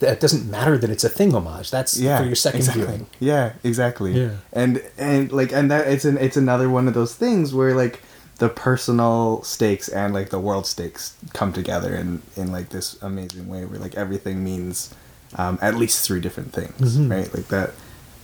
[0.00, 1.70] that it doesn't matter that it's a thing homage.
[1.70, 2.82] That's yeah, for your second exactly.
[2.84, 3.06] viewing.
[3.18, 4.12] Yeah, exactly.
[4.22, 4.30] Yeah.
[4.52, 8.00] And and like and that it's an it's another one of those things where like
[8.38, 13.48] the personal stakes and like the world stakes come together in in like this amazing
[13.48, 14.90] way where like everything means
[15.36, 17.10] um, at least three different things, Mhm.
[17.10, 17.28] right?
[17.34, 17.70] Like that.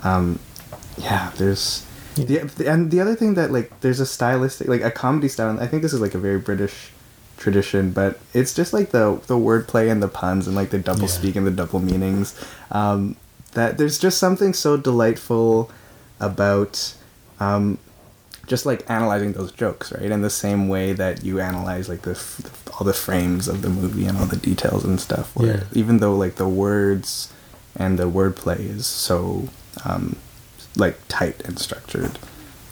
[0.05, 0.39] Um,
[0.99, 1.87] yeah, there's.
[2.17, 2.45] Yeah.
[2.45, 5.67] The, and the other thing that like there's a stylistic like a comedy style i
[5.67, 6.91] think this is like a very british
[7.39, 11.01] tradition but it's just like the the wordplay and the puns and like the double
[11.03, 11.07] Yeah.
[11.07, 12.39] speak and the double meanings
[12.71, 13.17] um,
[13.53, 15.71] that there's just something so delightful
[16.21, 16.95] about
[17.41, 17.79] um,
[18.47, 22.11] just like analyzing those jokes right in the same way that you analyze like the
[22.11, 25.65] f- all the frames of the movie and all the details and stuff Yeah.
[25.73, 27.33] even though like the words
[27.75, 29.49] and the wordplay is so
[29.85, 30.17] um,
[30.77, 32.19] like tight and structured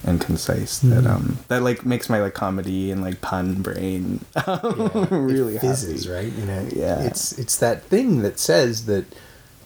[0.03, 1.11] and concise that Mhm.
[1.11, 4.25] um that like makes my like comedy and like pun brain
[5.11, 6.15] really it fizzes, happy.
[6.15, 6.33] right?
[6.33, 7.01] You know, Yeah.
[7.03, 9.05] It's it's that thing that says that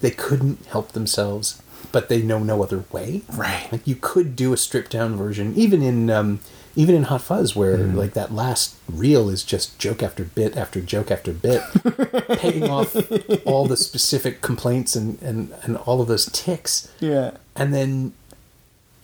[0.00, 1.62] they couldn't help themselves,
[1.92, 3.22] but they know no other way.
[3.32, 3.68] Right.
[3.70, 6.40] Like you could do a stripped down version, even in um,
[6.76, 7.96] even in Hot Fuzz, where Mm-hmm.
[7.98, 11.62] like that last reel is just joke after bit after joke after bit,
[12.38, 12.96] paying off
[13.44, 16.90] all the specific complaints and, and, and all of those ticks.
[17.00, 18.12] yeah And then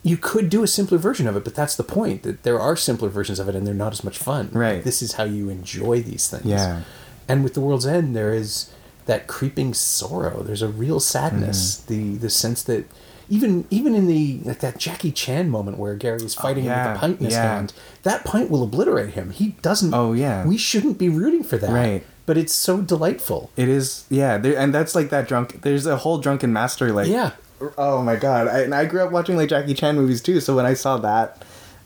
[0.03, 2.75] you could do a simpler version of it, but that's the point that there are
[2.77, 4.49] simpler versions of it and they're not as much fun.
[4.53, 4.83] Right.
[4.83, 6.47] This is how you enjoy these things.
[6.47, 6.83] Yeah.
[7.29, 8.73] And with The World's End, there is
[9.07, 10.43] that creeping sorrow.
[10.43, 11.81] There's a real sadness.
[11.83, 11.93] Mm-hmm.
[12.13, 12.87] The the sense that
[13.31, 16.73] even even in the like that Jackie Chan moment where Gary is oh, fighting him
[16.73, 17.55] Oh, yeah, with a pint in his yeah.
[17.55, 17.73] hand,
[18.03, 19.31] that pint will obliterate him.
[19.31, 19.95] He doesn't.
[19.95, 20.47] Oh, yeah.
[20.47, 21.71] We shouldn't be rooting for that.
[21.71, 22.05] Right.
[22.27, 23.51] But it's so delightful.
[23.57, 25.63] It is, yeah, there, and that's like that drunk.
[25.63, 27.33] There's a whole drunken master, like Yeah.
[27.77, 28.49] Oh my god!
[28.49, 30.41] I, and I grew up watching like Jackie Chan movies too.
[30.41, 31.43] So when I saw that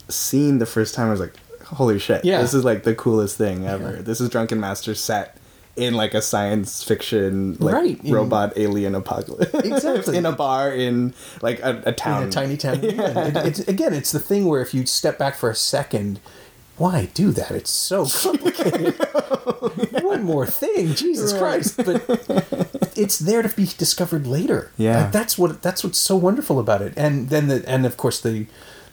[0.08, 1.34] scene the first time, I was like,
[1.64, 2.24] "Holy shit!
[2.24, 2.40] Yeah.
[2.40, 4.02] this is like the coolest thing ever." Yeah.
[4.02, 5.36] This is Drunken Master set
[5.76, 9.52] in like a science fiction like Right, in- robot alien apocalypse.
[9.64, 10.16] Exactly.
[10.16, 12.74] in a bar in like a, a town, in a tiny town.
[12.84, 13.36] England.
[13.36, 16.20] It- it's, again, it's the thing where if you step back for a second,
[16.76, 17.50] why do that?
[17.52, 18.94] It's so complicated.
[20.02, 21.62] One more thing, Jesus Right.
[21.62, 21.76] Christ!
[21.76, 24.70] But it's there to be discovered later.
[24.76, 25.02] Yeah.
[25.02, 26.92] Like, that's what that's what's so wonderful about it.
[26.96, 28.46] And then the and of course the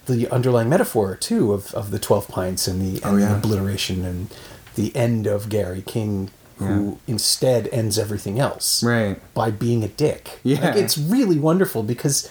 [0.05, 3.29] the underlying metaphor too of, of the twelve pints and the, oh, and Oh, yeah.
[3.29, 4.27] the obliteration and
[4.75, 6.29] the end of Gary King,
[6.61, 9.19] who instead ends everything else Right.
[9.33, 10.39] by being a dick.
[10.43, 10.61] Yeah.
[10.69, 12.29] Like, it's really wonderful because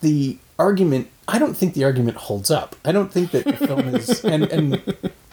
[0.00, 2.74] the argument I don't think the argument holds up.
[2.84, 4.82] I don't think that the film is and and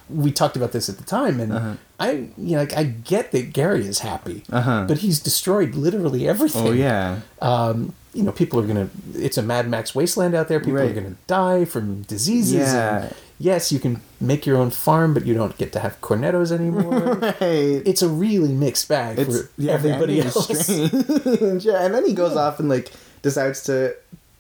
[0.10, 1.74] we talked about this at the time and Uh-huh.
[2.00, 4.44] I you know like I get that Gary is happy.
[4.52, 4.86] Uh-huh.
[4.88, 6.68] But he's destroyed literally everything.
[6.68, 8.90] Oh yeah, Um you know, people are gonna.
[9.14, 10.60] It's a Mad Max wasteland out there.
[10.60, 12.74] People are gonna die from diseases.
[12.74, 13.12] Yeah.
[13.38, 17.16] Yes, you can make your own farm, but you don't get to have cornettos anymore.
[17.16, 17.42] right.
[17.42, 20.70] it's a really mixed bag it's for yeah, everybody else.
[20.70, 23.94] yeah, and then he goes off and like decides to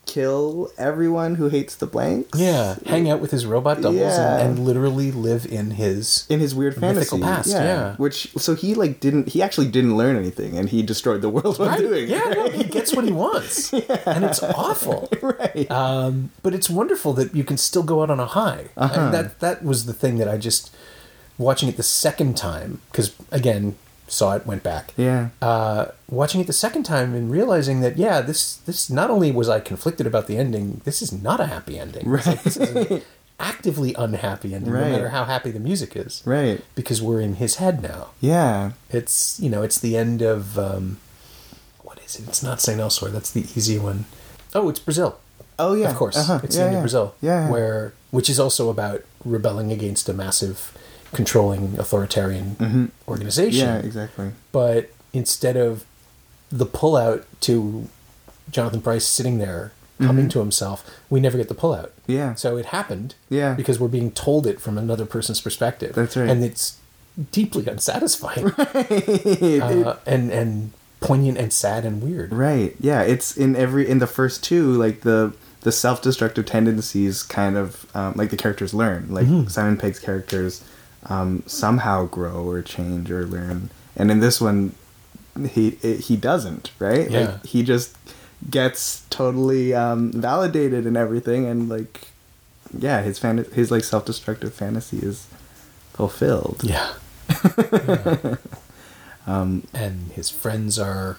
[0.05, 2.39] kill everyone who hates the blanks.
[2.39, 4.37] Yeah, hang out with his robot doubles Yeah.
[4.39, 6.25] and, and literally live in his.
[6.29, 7.95] in his weird fantasy Mythical past, yeah.
[7.97, 11.57] Which so he like didn't he actually didn't learn anything and he destroyed the world
[11.59, 11.79] while Right?
[11.79, 12.37] doing yeah, it.
[12.37, 15.09] no, he gets what he wants, and it's awful.
[15.21, 15.69] right.
[15.71, 18.65] Um, but it's wonderful that you can still go out on a high.
[18.77, 18.99] Uh-huh.
[19.01, 20.73] And that that was the thing that I just
[21.37, 23.75] watching it the second time because again
[24.07, 24.93] saw it went back.
[24.97, 25.29] yeah.
[25.41, 29.49] Uh, watching it the second time and realizing that yeah this this not only was
[29.49, 32.69] I conflicted about the ending this is not a happy ending It's like, this is
[32.75, 33.01] an
[33.39, 34.85] actively unhappy ending Right.
[34.85, 36.61] no matter how happy the music is Right.
[36.75, 38.71] because we're in his head now Yeah.
[38.91, 40.97] it's you know it's the end of um,
[41.81, 44.05] what is it it's not Saint Elsewhere that's the easy one.
[44.53, 45.17] Oh, it's Brazil
[45.57, 45.89] Oh yeah.
[45.89, 46.39] of course Uh-huh.
[46.43, 46.77] it's yeah, the end yeah.
[46.79, 47.49] of Brazil Yeah.
[47.49, 50.71] where which is also about rebelling against a massive
[51.15, 53.79] controlling authoritarian organization Mm-hmm.
[53.81, 54.31] yeah, exactly.
[54.51, 55.85] but instead of
[56.51, 57.87] the pullout to
[58.51, 61.87] Jonathan Pryce sitting there coming to himself, we never get the pullout.
[61.89, 62.11] Mm-hmm.
[62.11, 62.33] Yeah.
[62.35, 63.15] So it happened.
[63.29, 63.53] Yeah.
[63.55, 65.95] Because we're being told it from another person's perspective.
[65.95, 66.29] That's right.
[66.29, 66.77] And it's
[67.31, 68.45] deeply unsatisfying.
[69.61, 72.33] uh, and and poignant and sad and weird.
[72.33, 72.75] Right.
[72.79, 73.01] Yeah.
[73.03, 77.85] It's in every in the first two, like the the self destructive tendencies, kind of
[77.95, 79.07] um, like the characters learn.
[79.09, 79.47] Like Mm-hmm.
[79.47, 80.63] Simon Pegg's characters
[81.09, 84.73] um, somehow grow or change or learn, and in this one,
[85.49, 86.71] he he doesn't.
[86.79, 87.09] Right.
[87.09, 87.19] Yeah.
[87.19, 87.95] Like he just
[88.49, 92.07] gets totally um, validated and everything, and like
[92.77, 95.27] yeah, his fan his like self destructive fantasy is
[95.93, 96.61] fulfilled.
[96.63, 96.93] Yeah.
[97.57, 98.35] Yeah.
[99.25, 101.17] and his friends are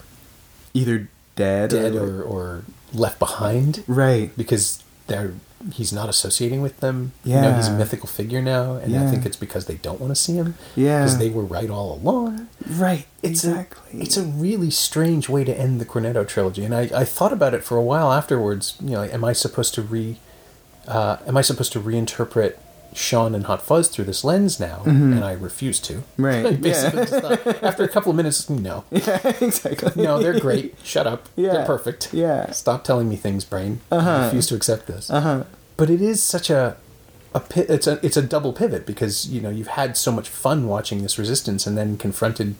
[0.73, 2.63] Either dead, dead or, or, or
[2.93, 4.35] left behind right.
[4.37, 5.33] because they're
[5.73, 7.13] he's not associating with them.
[7.23, 10.11] You know, he's a mythical figure now, and I think it's because they don't want
[10.11, 10.55] to see him.
[10.75, 10.99] Yeah.
[10.99, 12.47] Because they were right all along.
[12.67, 13.05] Right.
[13.23, 13.99] It's exactly.
[13.99, 17.33] A, it's a really strange way to end the Cornetto trilogy, and I, I thought
[17.33, 18.77] about it for a while afterwards.
[18.81, 20.17] You know, am I supposed to re,
[20.87, 22.57] uh, am I supposed to reinterpret
[22.97, 24.81] Shaun and Hot Fuzz through this lens now?
[24.85, 25.93] And I refuse to.
[25.93, 26.25] Mm-hmm.
[26.25, 30.01] Right, I basically thought- after a couple of minutes, no, yeah, exactly.
[30.03, 30.75] no, they're great.
[30.83, 31.29] Shut up.
[31.35, 31.53] Yeah.
[31.53, 32.13] They're perfect.
[32.13, 32.51] Yeah.
[32.51, 33.81] Stop telling me things, brain.
[33.91, 34.21] I Uh-huh.
[34.25, 35.09] refuse to accept this.
[35.11, 35.43] Uh-huh.
[35.77, 36.77] But it is such a
[37.35, 40.27] a pi- it's a it's a double pivot because you know you've had so much
[40.29, 42.55] fun watching this resistance and then confronted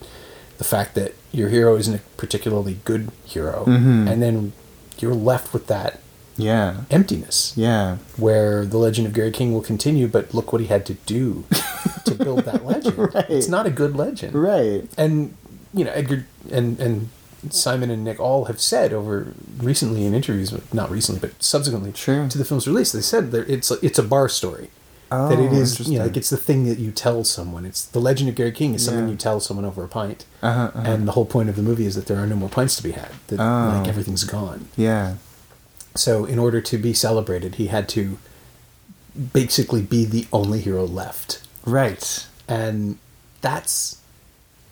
[0.58, 4.06] the fact that your hero isn't a particularly good hero Mm-hmm.
[4.08, 4.52] and then
[5.00, 5.98] you're left with that
[6.38, 6.76] Yeah.
[6.90, 7.96] emptiness Yeah.
[8.16, 11.44] where the legend of Gary King will continue but look what he had to do
[12.06, 13.28] to build that legend Right.
[13.28, 14.88] it's not a good legend Right.
[14.96, 15.34] and
[15.74, 17.08] you know Edgar and and
[17.50, 19.32] Simon and Nick all have said over
[19.62, 22.26] recently in interviews, not recently, but subsequently Sure.
[22.28, 24.70] to the film's release, they said that it's a, it's a bar story.
[25.12, 27.64] Oh, that it is, you know, like it's the thing that you tell someone.
[27.64, 29.10] It's the Legend of Gary King is something Yeah.
[29.12, 30.82] you tell someone over a pint, Uh-huh, uh-huh.
[30.84, 32.82] and the whole point of the movie is that there are no more pints to
[32.82, 33.10] be had.
[33.28, 33.78] That Oh.
[33.78, 34.66] like everything's gone.
[34.76, 35.14] Yeah.
[35.98, 38.18] So in order to be celebrated, he had to
[39.32, 42.26] basically be the only hero left Right.
[42.46, 42.98] and
[43.40, 44.00] that's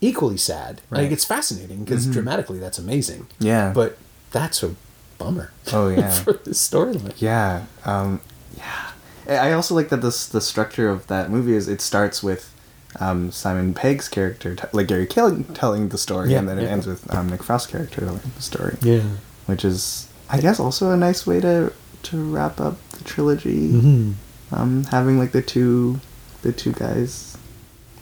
[0.01, 0.81] equally sad.
[0.91, 1.03] Right.
[1.03, 3.27] Like it's fascinating because dramatically that's amazing.
[3.39, 3.73] Yeah.
[3.75, 3.99] but
[4.31, 4.75] that's a
[5.19, 5.53] bummer.
[5.73, 6.11] Oh, yeah.
[6.11, 7.15] for the storyline.
[7.21, 7.65] Yeah.
[7.85, 8.21] Um,
[8.57, 8.91] yeah.
[9.29, 12.53] I also like that this the structure of that movie is it starts with
[13.01, 16.63] um, Simon Pegg's character, t- like Gary King, telling the story, Yeah, and then it
[16.63, 16.69] yeah.
[16.71, 18.77] ends with um, Nick Frost's character telling the story.
[18.81, 19.03] Yeah.
[19.47, 21.73] Which is, I guess, also a nice way to
[22.05, 23.69] to wrap up the trilogy.
[23.71, 24.13] Mm-hmm.
[24.55, 26.01] Um, having like the two
[26.43, 27.37] the two guys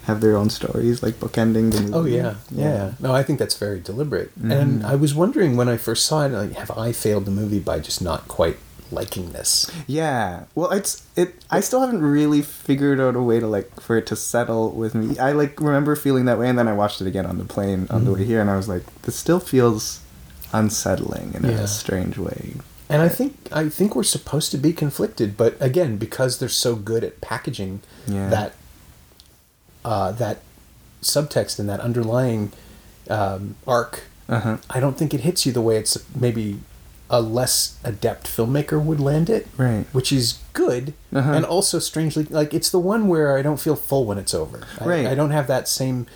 [0.05, 1.93] have their own stories, like bookending the movie.
[1.93, 2.93] Oh yeah, yeah.
[2.99, 4.31] No, I think that's very deliberate.
[4.41, 7.59] And I was wondering when I first saw it, like, have I failed the movie
[7.59, 8.57] by just not quite
[8.91, 9.69] liking this?
[9.87, 10.43] Yeah.
[10.53, 11.43] Well, it's it.
[11.49, 14.93] I still haven't really figured out a way to like for it to settle with
[14.93, 15.17] me.
[15.17, 17.87] I like remember feeling that way, and then I watched it again on the plane
[17.89, 20.01] on the way here, and I was like, this still feels
[20.53, 21.51] unsettling in Yeah.
[21.61, 22.53] a strange way.
[22.89, 26.75] And I think I think we're supposed to be conflicted, but again, because they're so
[26.75, 28.29] good at packaging Yeah.
[28.29, 28.53] that
[29.83, 30.39] uh, that
[31.01, 32.51] subtext and that underlying
[33.09, 34.57] um, arc, Uh huh.
[34.69, 36.59] I don't think it hits you the way it's maybe
[37.07, 39.45] a less adept filmmaker would land it.
[39.57, 39.85] Right.
[39.91, 41.31] Which is good, Uh-huh.
[41.33, 44.61] and also strangely like it's the one where I don't feel full when it's over.
[44.81, 45.05] I, Right.
[45.05, 46.07] I don't have that same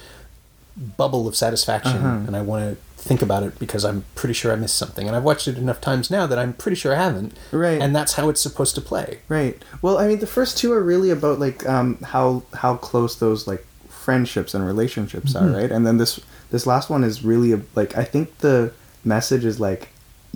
[0.78, 2.28] bubble of satisfaction, Uh-huh.
[2.28, 5.15] and I want to think about it because I'm pretty sure I missed something, and
[5.15, 7.36] I've watched it enough times now that I'm pretty sure I haven't.
[7.51, 7.82] Right.
[7.82, 9.20] And that's how it's supposed to play.
[9.30, 9.61] Right.
[9.82, 13.47] Well, I mean, the first two are really about like um, how how close those
[13.47, 15.45] like friendships and relationships Mm-hmm.
[15.55, 15.72] are, right?
[15.72, 16.20] And then this
[16.51, 18.72] this last one is really a, like I think the
[19.05, 19.89] message is like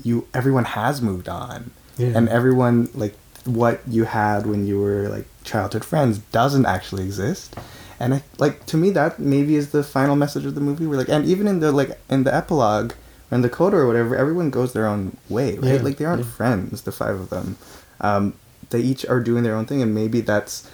[0.03, 2.13] you everyone has moved on, Yeah.
[2.15, 3.15] and everyone like
[3.45, 7.55] what you had when you were like childhood friends doesn't actually exist.
[8.03, 10.85] And I, like to me that maybe is the final message of the movie.
[10.85, 12.91] Where like and even in the like in the epilogue
[13.31, 15.75] or in the coda or whatever, everyone goes their own way, right?
[15.75, 16.31] Yeah, Like they aren't yeah.
[16.31, 17.57] friends, the five of them.
[18.01, 18.33] Um,
[18.71, 20.69] they each are doing their own thing, and maybe that's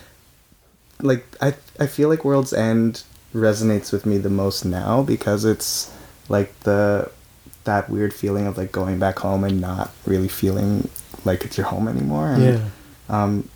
[1.02, 3.04] like I I feel like World's End
[3.34, 5.92] resonates with me the most now because it's
[6.30, 7.12] like the
[7.66, 10.90] that weird feeling of like going back home and not really feeling
[11.26, 12.30] like it's your home anymore.
[12.32, 12.42] And,
[13.08, 13.50] um,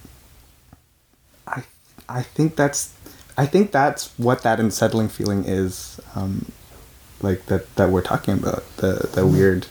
[1.47, 1.63] I
[2.07, 2.92] I think that's
[3.37, 5.99] I think that's what that unsettling feeling is.
[6.15, 6.51] Um,
[7.21, 9.67] like that that we're talking about the the weird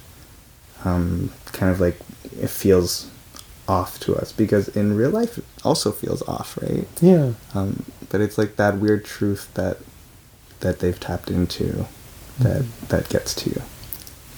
[0.85, 1.99] um, kind of like
[2.41, 3.11] it feels
[3.69, 6.89] off to us because in real life it also feels off, right?
[7.01, 7.35] Yeah.
[7.55, 9.79] Um, but it's like that weird truth that
[10.61, 11.87] that they've tapped into
[12.41, 13.63] that that gets to you.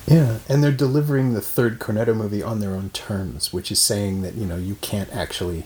[0.06, 4.20] Yeah, and they're delivering the third Cornetto movie on their own terms, which is saying
[4.22, 5.64] that you know you can't actually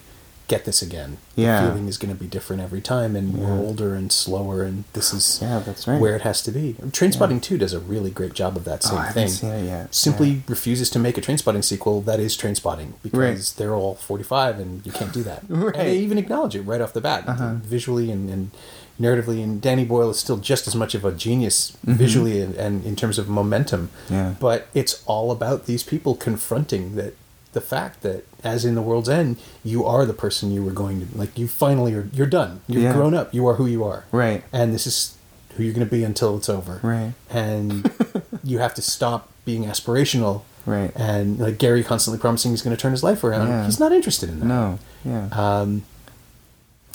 [0.49, 1.19] get this again.
[1.37, 1.61] Yeah.
[1.63, 4.85] The feeling is going to be different every time, and we're older and slower, and
[4.95, 6.01] this is Yeah, that's right.
[6.01, 6.75] where it has to be.
[6.93, 9.29] Train Trainspotting 2 does a really great job of that Oh, same I thing.
[9.29, 9.95] seen it yet.
[9.95, 13.53] Simply refuses to make a Trainspotting sequel that is Trainspotting because Right.
[13.59, 15.43] they're all 45 and you can't do that.
[15.49, 15.77] Right.
[15.77, 17.57] And they even acknowledge it right off the bat, uh-huh.
[17.63, 18.51] visually and, and
[18.99, 19.43] narratively.
[19.43, 21.93] And Danny Boyle is still just as much of a genius mm-hmm.
[21.93, 23.91] visually and, and in terms of momentum.
[24.09, 24.35] Yeah.
[24.41, 27.15] But it's all about these people confronting that
[27.53, 31.07] the fact that, as in the world's end, you are the person you were going
[31.07, 31.39] to like.
[31.39, 32.09] You finally are.
[32.13, 32.61] You're done.
[32.69, 32.93] You're Yeah.
[32.93, 33.33] grown up.
[33.35, 34.05] You are who you are.
[34.13, 34.45] Right.
[34.53, 35.17] And this is
[35.57, 36.79] who you're going to be until it's over.
[36.83, 37.13] Right.
[37.31, 37.91] And
[38.45, 40.43] you have to stop being aspirational.
[40.67, 40.93] Right.
[40.95, 43.49] And like Gary constantly promising he's going to turn his life around.
[43.49, 43.65] Yeah.
[43.65, 44.47] He's not interested in that.
[44.47, 44.79] No.
[45.05, 45.29] Yeah.
[45.33, 45.85] Um,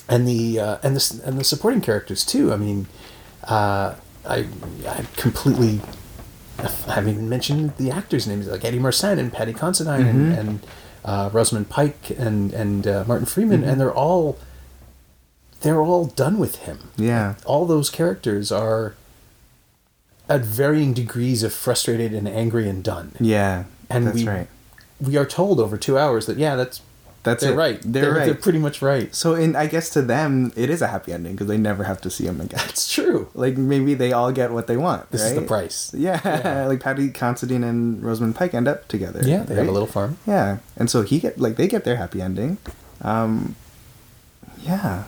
[0.07, 2.53] and the uh, and the and the supporting characters too.
[2.53, 2.87] I mean,
[3.45, 3.95] uh,
[4.25, 4.47] I
[4.87, 5.81] I completely
[6.59, 10.31] I haven't even mentioned the actors' names like Eddie Marsan and Paddy Considine Mm-hmm.
[10.31, 10.59] and, and
[11.05, 13.69] uh, Rosamund Pike and and uh, Martin Freeman, Mm-hmm.
[13.69, 14.37] and they're all
[15.61, 16.89] they're all done with him.
[16.97, 17.35] yeah.
[17.45, 18.95] All those characters are
[20.29, 23.13] at varying degrees of frustrated and angry and done.
[23.19, 23.65] Yeah.
[23.89, 24.47] And that's we right.
[25.01, 26.81] we are told over two hours that yeah, that's
[27.23, 27.55] That's they're it.
[27.55, 27.79] right.
[27.83, 28.25] They're, right.
[28.25, 29.13] They're pretty much right.
[29.15, 32.01] so, in I guess to them, it is a happy ending because they never have
[32.01, 32.59] to see him again.
[32.67, 33.29] It's true.
[33.33, 35.09] like maybe they all get what they want.
[35.11, 35.93] This is the price.
[35.93, 36.19] Yeah.
[36.25, 36.65] Yeah.
[36.71, 39.21] like Paddy Considine and Rosamund Pike end up together.
[39.23, 40.17] Yeah, they have a little farm.
[40.27, 42.57] Yeah, and so he get like they get their happy ending.
[43.01, 43.55] Um,
[44.61, 45.05] yeah,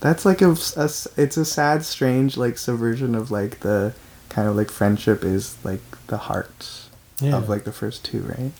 [0.00, 3.94] that's like a, a it's a sad, strange like subversion of like the
[4.28, 6.88] kind of like friendship is like the heart
[7.20, 7.36] Yeah.
[7.36, 8.52] of like the first two, right?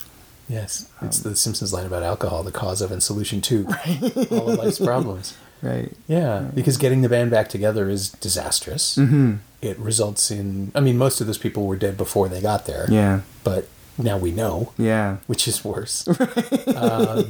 [0.48, 3.66] Yes, it's Um, the Simpsons line about alcohol, the cause of and solution to
[4.30, 5.34] all of life's problems.
[5.62, 5.92] Right.
[6.06, 8.96] Yeah, because getting the band back together is disastrous.
[8.96, 9.34] Mm-hmm.
[9.62, 12.86] It results in, I mean, most of those people were dead before they got there.
[12.90, 13.20] Yeah.
[13.42, 13.66] but
[13.98, 15.16] now we know, Yeah.
[15.26, 16.06] which is worse.
[16.76, 17.24] um,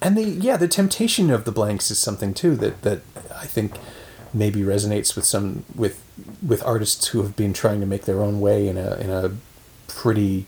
[0.00, 3.00] and the yeah, the temptation of the blanks is something too that that
[3.34, 3.76] I think
[4.32, 6.00] maybe resonates with some with
[6.46, 9.32] with artists who have been trying to make their own way in a in a
[9.88, 10.46] pretty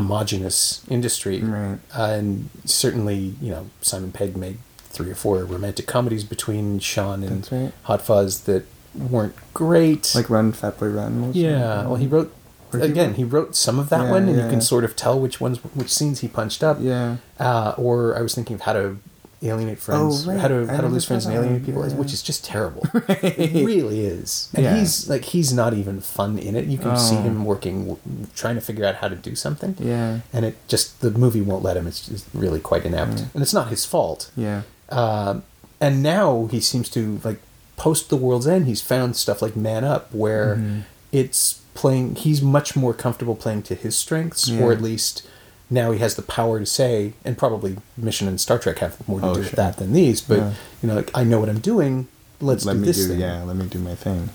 [0.00, 1.40] homogenous industry.
[1.40, 1.78] Right.
[1.96, 7.22] Uh, and certainly, you know, Simon Pegg made three or four romantic comedies between Shaun
[7.22, 7.72] and right.
[7.84, 10.12] Hot Fuzz that weren't great.
[10.14, 11.32] Like Run, Fat Boy Run.
[11.32, 12.34] Yeah, well, he wrote
[12.72, 13.14] again.
[13.14, 15.58] He wrote some of that Yeah, one, and you can sort of tell which ones,
[15.74, 16.78] which scenes he punched up.
[16.80, 17.16] Yeah.
[17.38, 18.98] Uh, or I was thinking of how to
[19.42, 20.40] alienate friends, Oh, right.
[20.40, 21.94] how to how to lose friends and alienate people, Yeah.
[21.94, 22.86] which is just terrible.
[23.08, 24.76] It really is, and Yeah.
[24.76, 26.66] he's like he's not even fun in it.
[26.66, 27.22] You can see Oh.
[27.22, 27.96] him working,
[28.34, 29.76] trying to figure out how to do something.
[29.78, 30.18] Yeah.
[30.32, 31.86] and it just the movie won't let him.
[31.86, 34.30] It's just really quite inept, and it's not his fault.
[34.36, 34.62] Yeah.
[34.90, 35.42] Um,
[35.80, 37.40] and now he seems to like
[37.76, 38.66] post the world's end.
[38.66, 40.82] He's found stuff like Man Up, where Mhm.
[41.12, 42.16] it's playing.
[42.16, 45.22] He's much more comfortable playing to his strengths, or at least
[45.70, 47.12] now he has the power to say.
[47.24, 50.20] And probably Mission and Star Trek have more to Oh, do with that than these.
[50.20, 50.52] But Yeah.
[50.82, 52.08] you know, like, I know what I'm doing.
[52.40, 53.08] Let's let do me this do.
[53.08, 53.20] thing.
[53.20, 53.42] Yeah.
[53.42, 54.30] Let me do my thing.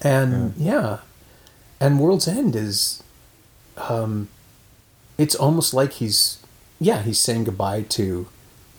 [0.00, 0.98] And yeah.
[1.80, 3.02] And World's End is
[3.76, 4.28] um
[5.18, 6.38] it's almost like he's
[6.80, 8.26] yeah, he's saying goodbye to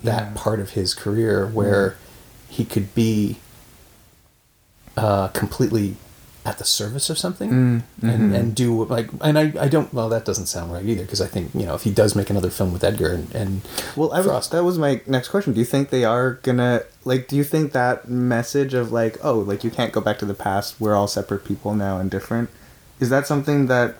[0.04, 0.32] that Yeah.
[0.36, 1.96] part of his career where
[2.50, 3.38] he could be
[4.98, 5.96] uh completely
[6.46, 8.36] at the service of something Mm, and, mhm.
[8.38, 11.28] and do like and I, I don't well that doesn't sound right either because I
[11.28, 13.62] think you know if he does make another film with Edgar and, and
[13.96, 15.54] Well, I was, Frost that was my next question.
[15.54, 17.28] Do you think they are gonna like?
[17.30, 20.34] Do you think that message of like, oh, like you can't go back to the
[20.34, 20.80] past.
[20.82, 22.50] We're all separate people now and different.
[23.00, 23.96] Is that something that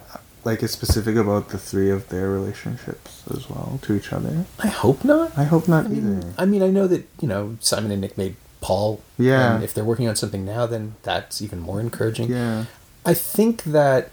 [0.46, 4.46] like is specific about the three of their relationships as well to each other?
[4.60, 6.34] I hope not I hope not I mean, either.
[6.38, 9.02] I mean, I know that you know Simon and Nick made Paul.
[9.18, 9.56] Yeah.
[9.56, 12.30] And if they're working on something now, then that's even more encouraging.
[12.32, 12.66] Yeah.
[13.06, 14.10] I think that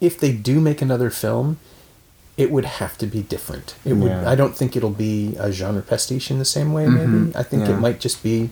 [0.00, 1.58] if they do make another film,
[2.36, 3.76] it would have to be different.
[3.84, 4.10] It would.
[4.10, 4.28] Yeah.
[4.28, 6.84] I don't think it'll be a genre pastiche in the same way.
[6.88, 7.74] Maybe I think Yeah.
[7.74, 8.50] it might just be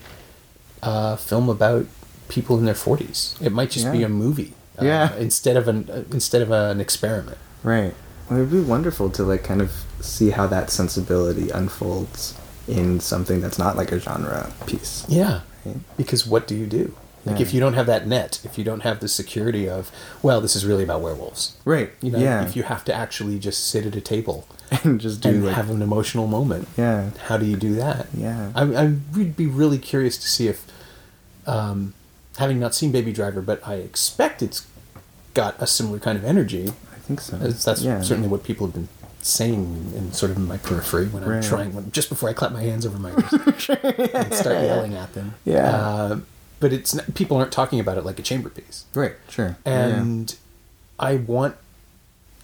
[0.82, 1.86] a film about
[2.28, 3.34] people in their forties.
[3.40, 4.52] It might just be a movie.
[4.80, 5.14] uh, Yeah.
[5.16, 7.38] instead of an uh, instead of an experiment.
[7.62, 7.94] Right.
[8.30, 12.34] Well, it'd be wonderful to like kind of see how that sensibility unfolds
[12.78, 15.04] in something that's not like a genre piece.
[15.08, 15.40] Yeah.
[15.64, 15.76] Right?
[15.96, 16.94] Because what do you do?
[17.24, 17.42] Like Yeah.
[17.42, 19.92] if you don't have that net, if you don't have the security of,
[20.22, 21.56] well, this is really about werewolves.
[21.64, 21.92] Right.
[22.00, 22.44] You know, yeah.
[22.44, 24.46] if you have to actually just sit at a table
[24.84, 27.10] and just do and like have an emotional moment, yeah.
[27.26, 28.08] how do you do that?
[28.16, 28.50] Yeah.
[28.54, 30.66] I, I would be really curious to see if,
[31.46, 31.94] um,
[32.38, 34.66] having not seen Baby Driver, but I expect it's
[35.34, 36.72] got a similar kind of energy.
[36.92, 37.36] I think so.
[37.36, 38.00] That's, yeah.
[38.00, 38.88] certainly what people have been
[39.24, 41.42] saying in sort of in my periphery when I'm Right.
[41.42, 43.68] trying, when, just before I clap my hands over my ears
[44.14, 45.34] and start yelling at them.
[45.44, 45.70] Yeah.
[45.76, 46.18] Uh,
[46.60, 48.84] but it's not, people aren't talking about it like a chamber piece.
[48.94, 49.14] Right.
[49.28, 49.56] Sure.
[49.64, 50.34] And
[50.98, 51.56] I want,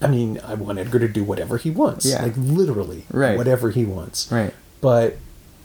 [0.00, 2.06] I mean, I want Edgar to do whatever he wants.
[2.06, 2.22] Yeah.
[2.22, 3.36] Like literally, Right.
[3.36, 4.30] whatever he wants.
[4.30, 4.54] right.
[4.80, 5.16] But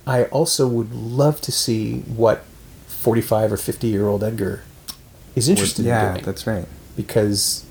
[0.08, 2.44] I also would love to see what
[2.88, 4.64] 45 or 50 year old Edgar
[5.36, 6.20] is interested yeah, in doing.
[6.22, 6.66] Yeah, that's right.
[6.96, 7.66] Because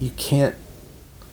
[0.00, 0.54] you can't,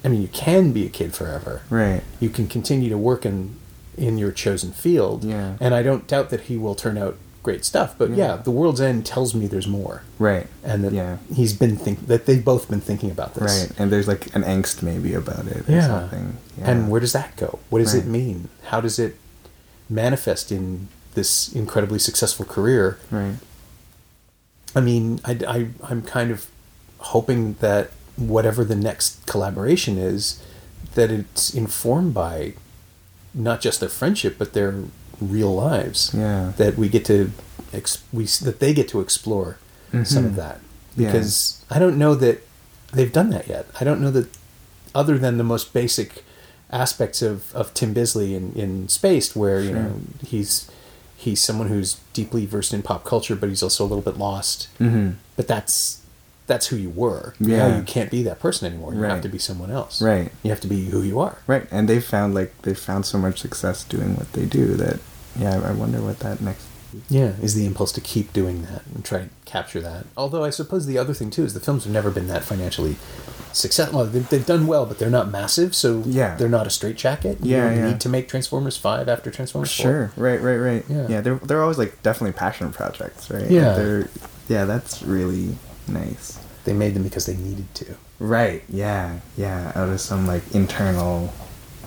[0.04, 1.62] I mean, you can be a kid forever.
[1.70, 2.02] Right.
[2.20, 3.56] You can continue to work in,
[3.98, 5.24] in your chosen field.
[5.24, 5.58] Yeah.
[5.60, 7.96] And I don't doubt that he will turn out great stuff.
[7.98, 8.36] But yeah, Yeah.
[8.38, 10.04] The World's End tells me there's more.
[10.20, 10.48] Right.
[10.64, 11.18] And that Yeah.
[11.34, 13.68] he's been think that they've both been thinking about this.
[13.70, 13.80] Right.
[13.80, 15.88] And there's like an angst maybe about it or Yeah.
[15.88, 16.38] something.
[16.58, 16.72] Yeah.
[16.72, 17.60] And where does that go?
[17.70, 18.50] What does it mean?
[18.66, 19.18] How does it
[19.90, 22.98] manifest in this incredibly successful career?
[23.12, 23.36] Right.
[24.76, 26.48] I mean, I, I, I'm kind of
[27.00, 30.42] hoping that whatever the next collaboration is,
[30.96, 32.54] that it's informed by
[33.34, 34.76] not just their friendship, but their
[35.20, 36.12] real lives.
[36.14, 36.54] Yeah.
[36.58, 37.32] That we get to,
[37.74, 39.58] ex- we that they get to explore
[40.04, 40.36] some of Mhm.
[40.36, 40.60] that.
[40.98, 41.12] Yeah.
[41.12, 42.46] Because I don't know that
[42.94, 43.68] they've done that yet.
[43.80, 44.28] I don't know that,
[44.94, 46.26] other than the most basic
[46.70, 49.76] aspects of, of Tim Bisley in, in Spaced, where you Sure.
[49.80, 50.70] know he's
[51.18, 54.68] he's someone who's deeply versed in pop culture, but he's also a little bit lost.
[54.80, 55.12] Mm-hmm.
[55.36, 56.01] But that's
[56.52, 57.34] that's who you were.
[57.40, 57.58] Yeah.
[57.70, 58.94] Now you can't be that person anymore.
[58.94, 60.02] You have to be someone else.
[60.02, 60.32] Right.
[60.44, 61.38] You have to be who you are.
[61.48, 61.66] Right.
[61.72, 65.00] And they've found like they've found so much success doing what they do that
[65.40, 66.66] yeah, I wonder what that next
[67.10, 70.06] Yeah, is the impulse to keep doing that and try to capture that.
[70.18, 72.98] Although I suppose the other thing too is the films have never been that financially
[73.54, 74.00] successful.
[74.00, 76.36] Well, they've, they've done well, but they're not massive, so Yeah.
[76.36, 77.36] they're not a straitjacket.
[77.46, 77.88] You Yeah, don't yeah.
[77.92, 79.72] need to make Transformers Five after Transformers.
[79.72, 80.12] Sure.
[80.18, 80.84] Right, right, right.
[80.90, 81.08] Yeah.
[81.08, 81.22] Yeah.
[81.22, 83.50] they're they're always like definitely passion projects, right?
[83.50, 83.74] Yeah.
[83.74, 84.10] They're
[84.50, 85.56] yeah, that's really
[85.88, 86.40] nice.
[86.66, 87.96] They made them because they needed to.
[88.20, 88.64] Right.
[88.70, 89.20] Yeah.
[89.38, 89.72] Yeah.
[89.76, 91.34] Out of some like internal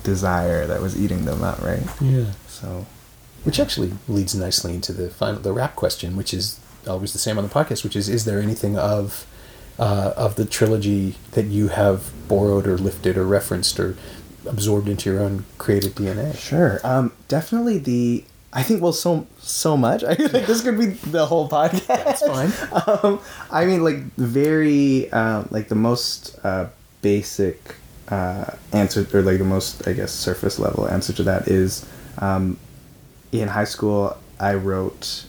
[0.03, 1.62] desire that was eating them up.
[1.62, 1.83] right?
[2.01, 2.33] Yeah.
[2.49, 2.87] So
[3.45, 7.39] Which actually leads nicely into the final the wrap question, which is always the same
[7.39, 9.27] on the podcast, which is is there anything of
[9.79, 13.97] uh, of the trilogy that you have borrowed or lifted or referenced or
[14.47, 16.37] absorbed into your own creative DNA?
[16.39, 16.81] Sure.
[16.85, 18.25] Um, definitely the.
[18.57, 20.05] I think well, so so much.
[20.13, 21.87] I think this could be the whole podcast.
[21.87, 22.53] That's fine.
[23.05, 26.69] Um, I mean, like very um, like the most uh,
[27.03, 27.75] basic
[28.09, 31.85] uh, answer, or like the most I guess surface level answer to that is,
[32.19, 32.57] um,
[33.33, 35.25] in high school I wrote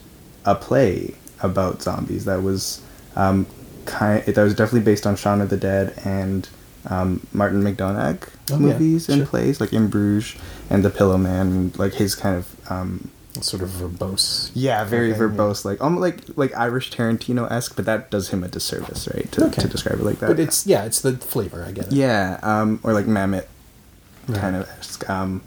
[0.46, 2.82] a play about zombies that was
[3.16, 3.48] um,
[3.86, 6.48] kind that was definitely based on Shaun of the Dead and
[6.88, 9.26] um, Martin McDonagh Oh, yeah, movies and sure.
[9.26, 10.36] plays like In Bruges
[10.70, 13.10] and The Pillowman, like his kind of um,
[13.42, 14.50] Sort of verbose.
[14.54, 18.44] yeah, very Okay, verbose, like um, like like Irish Tarantino esque, but that does him
[18.44, 19.30] a disservice, right?
[19.34, 19.62] To, Okay.
[19.62, 20.28] to describe it like that.
[20.28, 21.64] But it's yeah, it's the flavor.
[21.68, 21.94] I get it.
[21.94, 23.44] yeah, um, or like kind
[24.28, 24.54] Right.
[24.56, 25.08] of esque.
[25.10, 25.42] Um,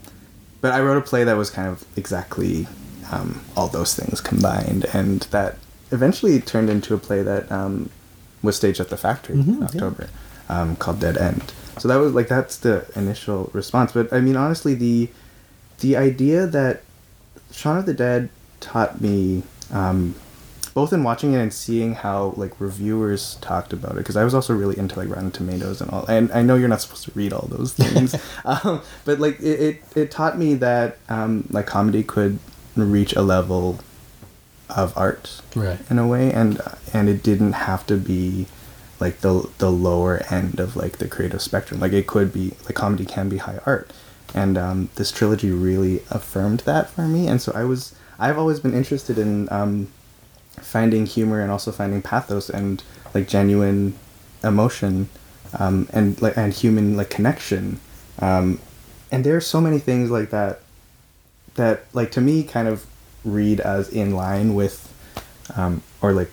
[0.61, 2.67] but I wrote a play that was kind of exactly
[3.11, 5.57] um, all those things combined, and that
[5.91, 7.89] eventually turned into a play that um,
[8.43, 9.65] was staged at the factory Mhm, in yeah.
[9.65, 10.07] October,
[10.47, 11.51] um, called Dead End.
[11.79, 13.91] So that was like that's the initial response.
[13.93, 15.09] But I mean, honestly, the
[15.79, 16.81] the idea that
[17.51, 18.29] Shaun of the Dead
[18.59, 20.15] taught me, um,
[20.73, 24.33] both in watching it and seeing how like reviewers talked about it, because I was
[24.33, 26.05] also really into like Rotten Tomatoes and all.
[26.07, 29.59] And I know you're not supposed to read all those things, um, but like it,
[29.59, 32.39] it, it taught me that um, like comedy could
[32.75, 33.79] reach a level
[34.69, 35.79] of art Right.
[35.89, 36.61] in a way, and
[36.93, 38.45] and it didn't have to be
[38.99, 41.79] like the the lower end of like the creative spectrum.
[41.79, 43.91] Like it could be like comedy can be high art,
[44.33, 47.27] and um, this trilogy really affirmed that for me.
[47.27, 49.87] And so I was I've always been interested in um,
[50.59, 53.95] finding humor and also finding pathos and like genuine
[54.43, 55.09] emotion
[55.57, 57.79] um, and like and human like connection.
[58.19, 58.59] Um,
[59.11, 60.61] and there are so many things like that
[61.55, 62.85] that like to me kind of
[63.25, 64.85] read as in line with
[65.55, 66.29] um, or like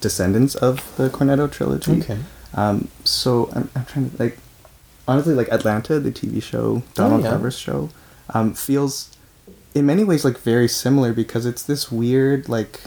[0.00, 2.00] descendants of the Cornetto trilogy.
[2.00, 2.18] Okay.
[2.54, 4.38] Um, so I'm, I'm trying to like
[5.12, 7.30] honestly like Atlanta, the TV show, Donald yeah.
[7.30, 7.90] Glover's show,
[8.30, 9.14] um, feels
[9.74, 12.80] in many ways like very similar because it's this weird like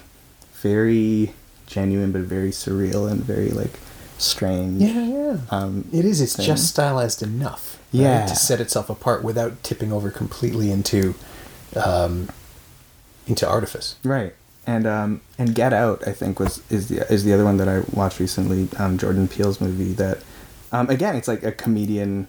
[0.53, 1.34] very
[1.67, 3.80] genuine but very surreal and very like
[4.17, 4.82] strange.
[4.82, 5.38] Yeah, yeah.
[5.51, 6.21] Um, It is.
[6.21, 6.45] It's thing.
[6.45, 7.78] just stylized enough.
[7.93, 8.26] right, Yeah.
[8.26, 11.15] To set itself apart without tipping over completely into,
[11.76, 12.30] um,
[13.28, 13.95] into artifice.
[14.03, 14.34] Right.
[14.67, 17.67] And um and Get Out I think was is the is the other one that
[17.69, 20.17] I watched recently, um Jordan Peele's movie that
[20.76, 22.28] um again it's like a comedian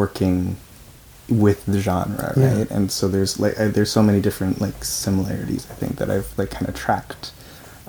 [0.00, 0.56] working
[1.44, 2.58] with the genre, Yeah.
[2.58, 2.70] right?
[2.76, 6.30] And so there's like uh, there's so many different like similarities I think that I've
[6.40, 7.24] like kind of tracked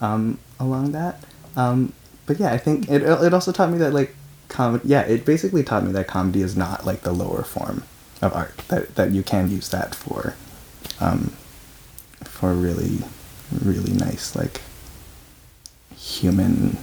[0.08, 0.24] um
[0.60, 1.16] along that.
[1.56, 1.94] Um
[2.26, 4.12] but yeah, I think it it also taught me that like
[4.58, 7.78] comedy yeah, it basically taught me that comedy is not like the lower form
[8.22, 10.22] of art that that you can use that for
[11.00, 11.22] um
[12.38, 13.00] for really
[13.72, 14.62] really nice like
[15.96, 16.78] human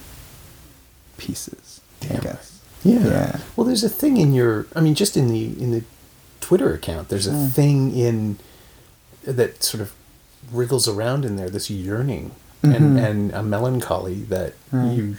[1.18, 2.46] pieces i guess
[2.87, 3.05] Yeah.
[3.05, 3.39] Yeah.
[3.57, 4.66] Well, there's a thing in your.
[4.74, 5.82] I mean, just in the in the
[6.41, 7.51] Twitter account, there's a Mm.
[7.53, 8.39] thing in
[9.24, 9.93] that sort of
[10.53, 11.51] wriggles around in there.
[11.51, 12.30] This yearning
[12.62, 12.97] and Mm-hmm.
[12.99, 15.16] and a melancholy that you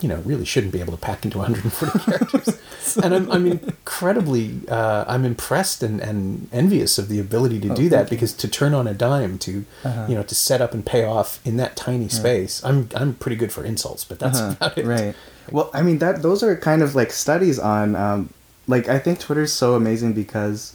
[0.00, 2.96] you know really shouldn't be able to pack into 140 characters.
[3.02, 7.74] and I'm, I'm incredibly uh, I'm impressed and, and envious of the ability Oh, to
[7.74, 10.06] do that because to turn on a dime to Uh-huh.
[10.08, 12.62] you know to set up and pay off in that tiny space.
[12.64, 14.84] I'm I'm pretty good for insults, but that's about it.
[14.84, 14.90] Uh-huh.
[14.92, 15.14] Right.
[15.50, 18.30] Well, I mean that those are kind of like studies on um,
[18.66, 20.74] like I think Twitter's so amazing because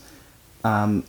[0.64, 1.04] um,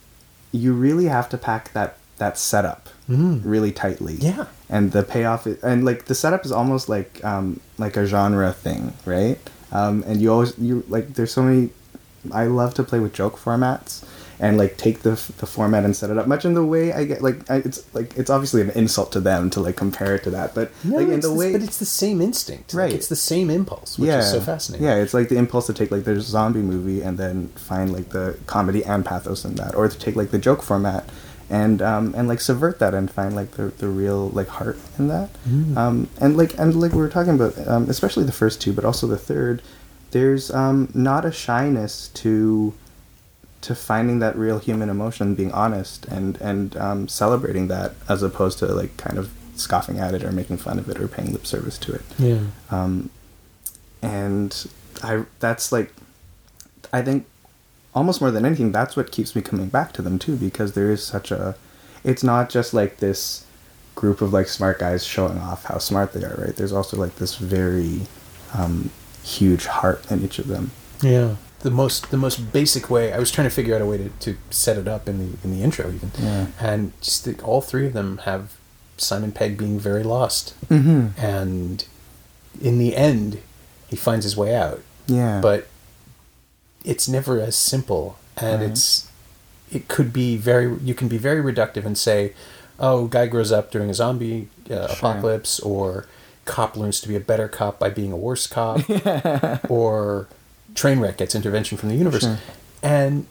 [0.51, 4.15] you really have to pack that that setup really tightly.
[4.15, 4.45] Yeah.
[4.69, 8.51] And the payoff is, and like the setup is almost like um, like a genre
[8.51, 9.37] thing, right?
[9.71, 11.69] Um, and you always you like there's so many.
[12.33, 14.03] I love to play with joke formats
[14.39, 17.05] and like take the the format and set it up much in the way I
[17.05, 20.23] get like I, it's like it's obviously an insult to them to like compare it
[20.23, 22.73] to that, but No, like in it's the the- way but it's the same instinct.
[22.73, 22.93] Like, Right.
[22.93, 24.87] it's the same impulse, which yeah, is so fascinating.
[24.87, 28.09] Yeah, it's like the impulse to take like the zombie movie and then find like
[28.09, 31.07] the comedy and pathos in that, or to take like the joke format
[31.49, 35.07] and um, and like subvert that and find like the, the real like heart in
[35.09, 35.29] that.
[35.47, 35.77] Mm.
[35.77, 38.83] Um, and like and like we were talking about, um, especially the first two, but
[38.85, 39.61] also the third.
[40.11, 42.73] There's um, not a shyness to
[43.61, 48.59] to finding that real human emotion, being honest and and um, celebrating that, as opposed
[48.59, 51.45] to like kind of scoffing at it or making fun of it or paying lip
[51.47, 52.39] service to it Yeah.
[52.71, 53.09] um,
[54.01, 54.67] and
[55.01, 55.93] I that's like
[56.91, 57.25] I think
[57.95, 60.91] almost more than anything that's what keeps me coming back to them too because there
[60.91, 61.55] is such a
[62.03, 63.45] it's not just like this
[63.95, 67.15] group of like smart guys showing off how smart they are right there's also like
[67.15, 68.01] this very
[68.53, 68.89] um,
[69.23, 70.71] huge heart in each of them
[71.01, 71.35] Yeah.
[71.61, 74.09] The most the most basic way I was trying to figure out a way to,
[74.09, 76.11] to set it up in the in the intro even.
[76.19, 76.45] Yeah.
[76.59, 78.57] And just that all three of them have
[78.97, 80.53] Simon Pegg being very lost.
[80.69, 81.19] mm-hmm.
[81.19, 81.83] And
[82.61, 83.41] in the end
[83.89, 84.81] he finds his way out.
[85.07, 85.67] yeah But
[86.85, 88.69] it's never as simple and Right.
[88.71, 89.07] it's
[89.71, 92.33] it could be very you can be very reductive and say,
[92.79, 96.05] "Oh, guy grows up during a zombie uh, apocalypse or
[96.45, 98.81] cop learns to be a better cop by being a worse cop
[99.69, 100.27] or
[100.75, 102.21] train wreck gets intervention from the universe.
[102.23, 102.37] Sure.
[102.83, 103.25] And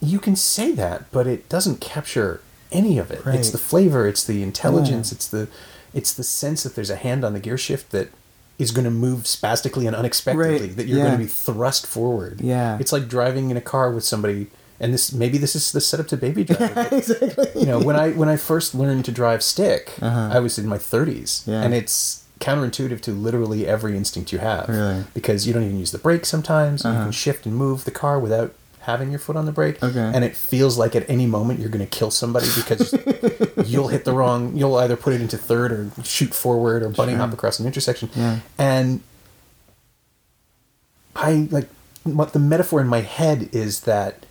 [0.00, 2.40] you can say that, but it doesn't capture
[2.70, 3.22] any of it.
[3.26, 5.16] It's the flavor, it's the intelligence, Yeah.
[5.16, 5.48] it's the
[5.94, 8.08] it's the sense that there's a hand on the gear shift that
[8.58, 11.04] is going to move spastically and unexpectedly Right, that you're yeah.
[11.06, 12.40] going to be thrust forward.
[12.40, 12.78] Yeah.
[12.80, 14.48] It's like driving in a car with somebody
[14.80, 16.74] and this maybe this is the setup to baby driver.
[16.74, 20.30] but, exactly you know, when I when I first learned to drive stick, Uh-huh.
[20.32, 21.62] I was in my 30s, Yeah.
[21.62, 24.68] and it's counterintuitive to literally every instinct you have.
[24.68, 25.04] Really?
[25.14, 26.82] Because you don't even use the brake sometimes.
[26.84, 27.02] You Uh-huh.
[27.04, 28.52] can shift and move the car without
[28.82, 29.82] having your foot on the brake.
[29.82, 29.98] Okay.
[30.14, 32.92] And it feels like at any moment you're going to kill somebody because
[33.66, 34.56] you'll hit the wrong.
[34.56, 37.20] You'll either put it into third or shoot forward or bunny Sure.
[37.20, 38.10] hop across an intersection.
[38.14, 38.40] Yeah.
[38.58, 39.00] And
[41.14, 41.68] I like
[42.04, 44.26] what the metaphor in my head is that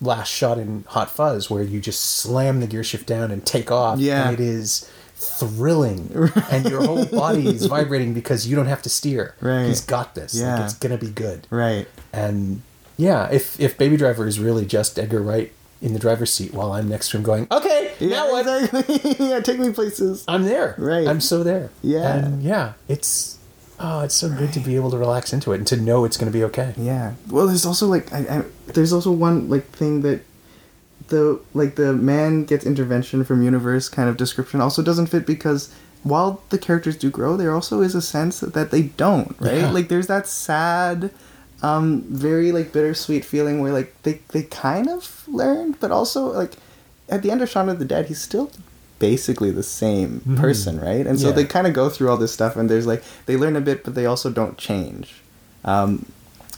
[0.00, 3.70] last shot in Hot Fuzz where you just slam the gear shift down and take
[3.70, 3.98] off.
[3.98, 4.28] Yeah.
[4.28, 6.30] And it is thrilling.
[6.50, 9.34] And your whole body is vibrating because you don't have to steer.
[9.40, 9.66] Right.
[9.66, 10.34] He's got this.
[10.34, 10.54] Yeah.
[10.56, 11.46] Like it's gonna be good.
[11.50, 12.62] right And
[12.96, 16.72] yeah, if if Baby Driver is really just Edgar Wright in the driver's seat while
[16.72, 18.46] I'm next to him going, Okay, now what?
[18.62, 20.74] exactly yeah take me places I'm there.
[20.78, 21.06] Right.
[21.06, 21.70] I'm so there.
[21.82, 22.16] Yeah.
[22.16, 23.38] And yeah, it's
[23.78, 26.16] oh, it's so good to be able to relax into it and to know it's
[26.16, 26.74] gonna be okay.
[26.76, 27.14] Yeah.
[27.28, 30.22] Well, there's also like I, I, there's also one like thing that
[31.08, 35.74] the like the man gets intervention from universe kind of description also doesn't fit because
[36.02, 39.58] while the characters do grow, there also is a sense that they don't, right?
[39.58, 39.70] Yeah.
[39.70, 41.10] Like there's that sad
[41.68, 41.86] um
[42.28, 45.02] very like bittersweet feeling where like they they kind of
[45.40, 46.52] learned but also like
[47.08, 48.50] at the end of Shaun of the Dead he's still
[48.98, 51.34] basically the same person right and so Yeah.
[51.38, 53.78] they kind of go through all this stuff and there's like they learn a bit
[53.84, 55.06] but they also don't change
[55.64, 55.90] um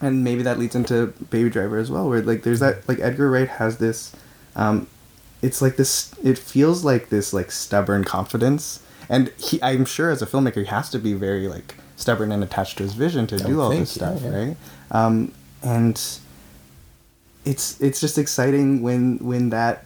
[0.02, 3.30] and maybe that leads into Baby Driver as well, where like there's that like Edgar
[3.30, 4.12] Wright has this,
[4.54, 4.86] um,
[5.40, 6.12] it's like this.
[6.22, 10.66] It feels like this like stubborn confidence, and he I'm sure as a filmmaker he
[10.66, 13.90] has to be very like stubborn and attached to his vision to do all this
[13.90, 14.36] stuff, yeah, yeah.
[14.48, 14.56] right?
[14.90, 15.32] Um,
[15.62, 16.00] and
[17.44, 19.84] it's it's just exciting when when that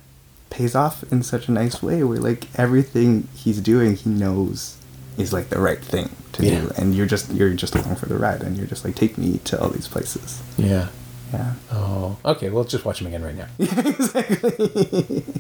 [0.50, 4.76] pays off in such a nice way, where like everything he's doing he knows
[5.18, 6.60] is like the right thing to Yeah.
[6.62, 9.16] do, and you're just you're just along for the ride, and you're just like take
[9.18, 10.42] me to all these places.
[10.58, 10.88] Yeah.
[11.32, 11.54] Yeah.
[11.70, 12.16] Oh.
[12.24, 13.46] Okay, well just watch him again right now.
[13.58, 15.24] yeah Exactly.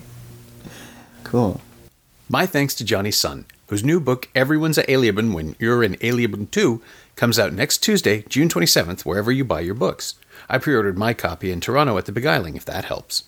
[1.24, 1.60] Cool.
[2.28, 6.48] My thanks to Jonny Sun, whose new book, Everyone's a Alien When You're an Alien
[6.48, 6.82] Too,
[7.14, 10.16] comes out next Tuesday, June 27th, wherever you buy your books.
[10.48, 13.24] I pre ordered my copy in Toronto at the Beguiling, if that helps.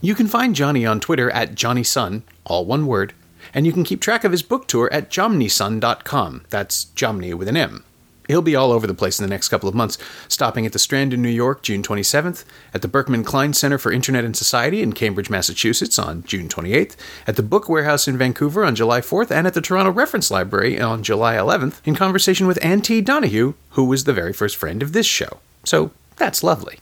[0.00, 3.12] You can find Jonny on Twitter at Jonny Sun, all one word,
[3.52, 6.44] and you can keep track of his book tour at jomnysun.com.
[6.48, 7.84] That's Jomny with an M.
[8.28, 10.78] He'll be all over the place in the next couple of months, stopping at the
[10.78, 14.80] Strand in New York June 27th, at the Berkman Klein Center for Internet and Society
[14.82, 16.96] in Cambridge, Massachusetts on June 28th,
[17.26, 20.80] at the Book Warehouse in Vancouver on July 4th, and at the Toronto Reference Library
[20.80, 23.00] on July 11th in conversation with Ann T.
[23.00, 25.38] Donahue, who was the very first friend of this show.
[25.64, 26.78] So that's lovely.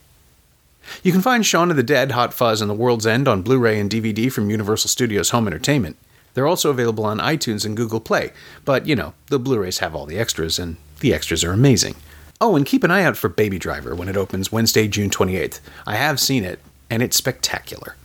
[1.02, 3.58] You can find Shaun of the Dead, Hot Fuzz, and The World's End on Blu
[3.58, 5.96] ray and DVD from Universal Studios Home Entertainment.
[6.34, 8.32] They're also available on iTunes and Google Play,
[8.64, 11.96] but you know, the Blu rays have all the extras, and the extras are amazing.
[12.40, 15.60] Oh, and keep an eye out for Baby Driver when it opens Wednesday, June 28th.
[15.86, 17.96] I have seen it, and it's spectacular.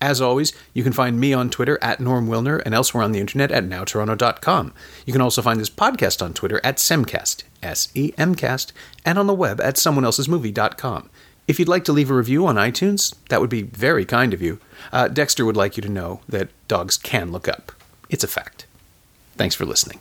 [0.00, 3.20] As always, you can find me on Twitter at Norm Wilner and elsewhere on the
[3.20, 4.74] internet at nowtoronto.com.
[5.06, 8.72] You can also find this podcast on Twitter at Semcast, S E M Cast,
[9.04, 11.08] and on the web at someoneelsesmovie.com.
[11.48, 14.42] If you'd like to leave a review on iTunes, that would be very kind of
[14.42, 14.60] you.
[14.92, 17.72] Uh, Dexter would like you to know that dogs can look up.
[18.08, 18.66] It's a fact.
[19.36, 20.00] Thanks for listening.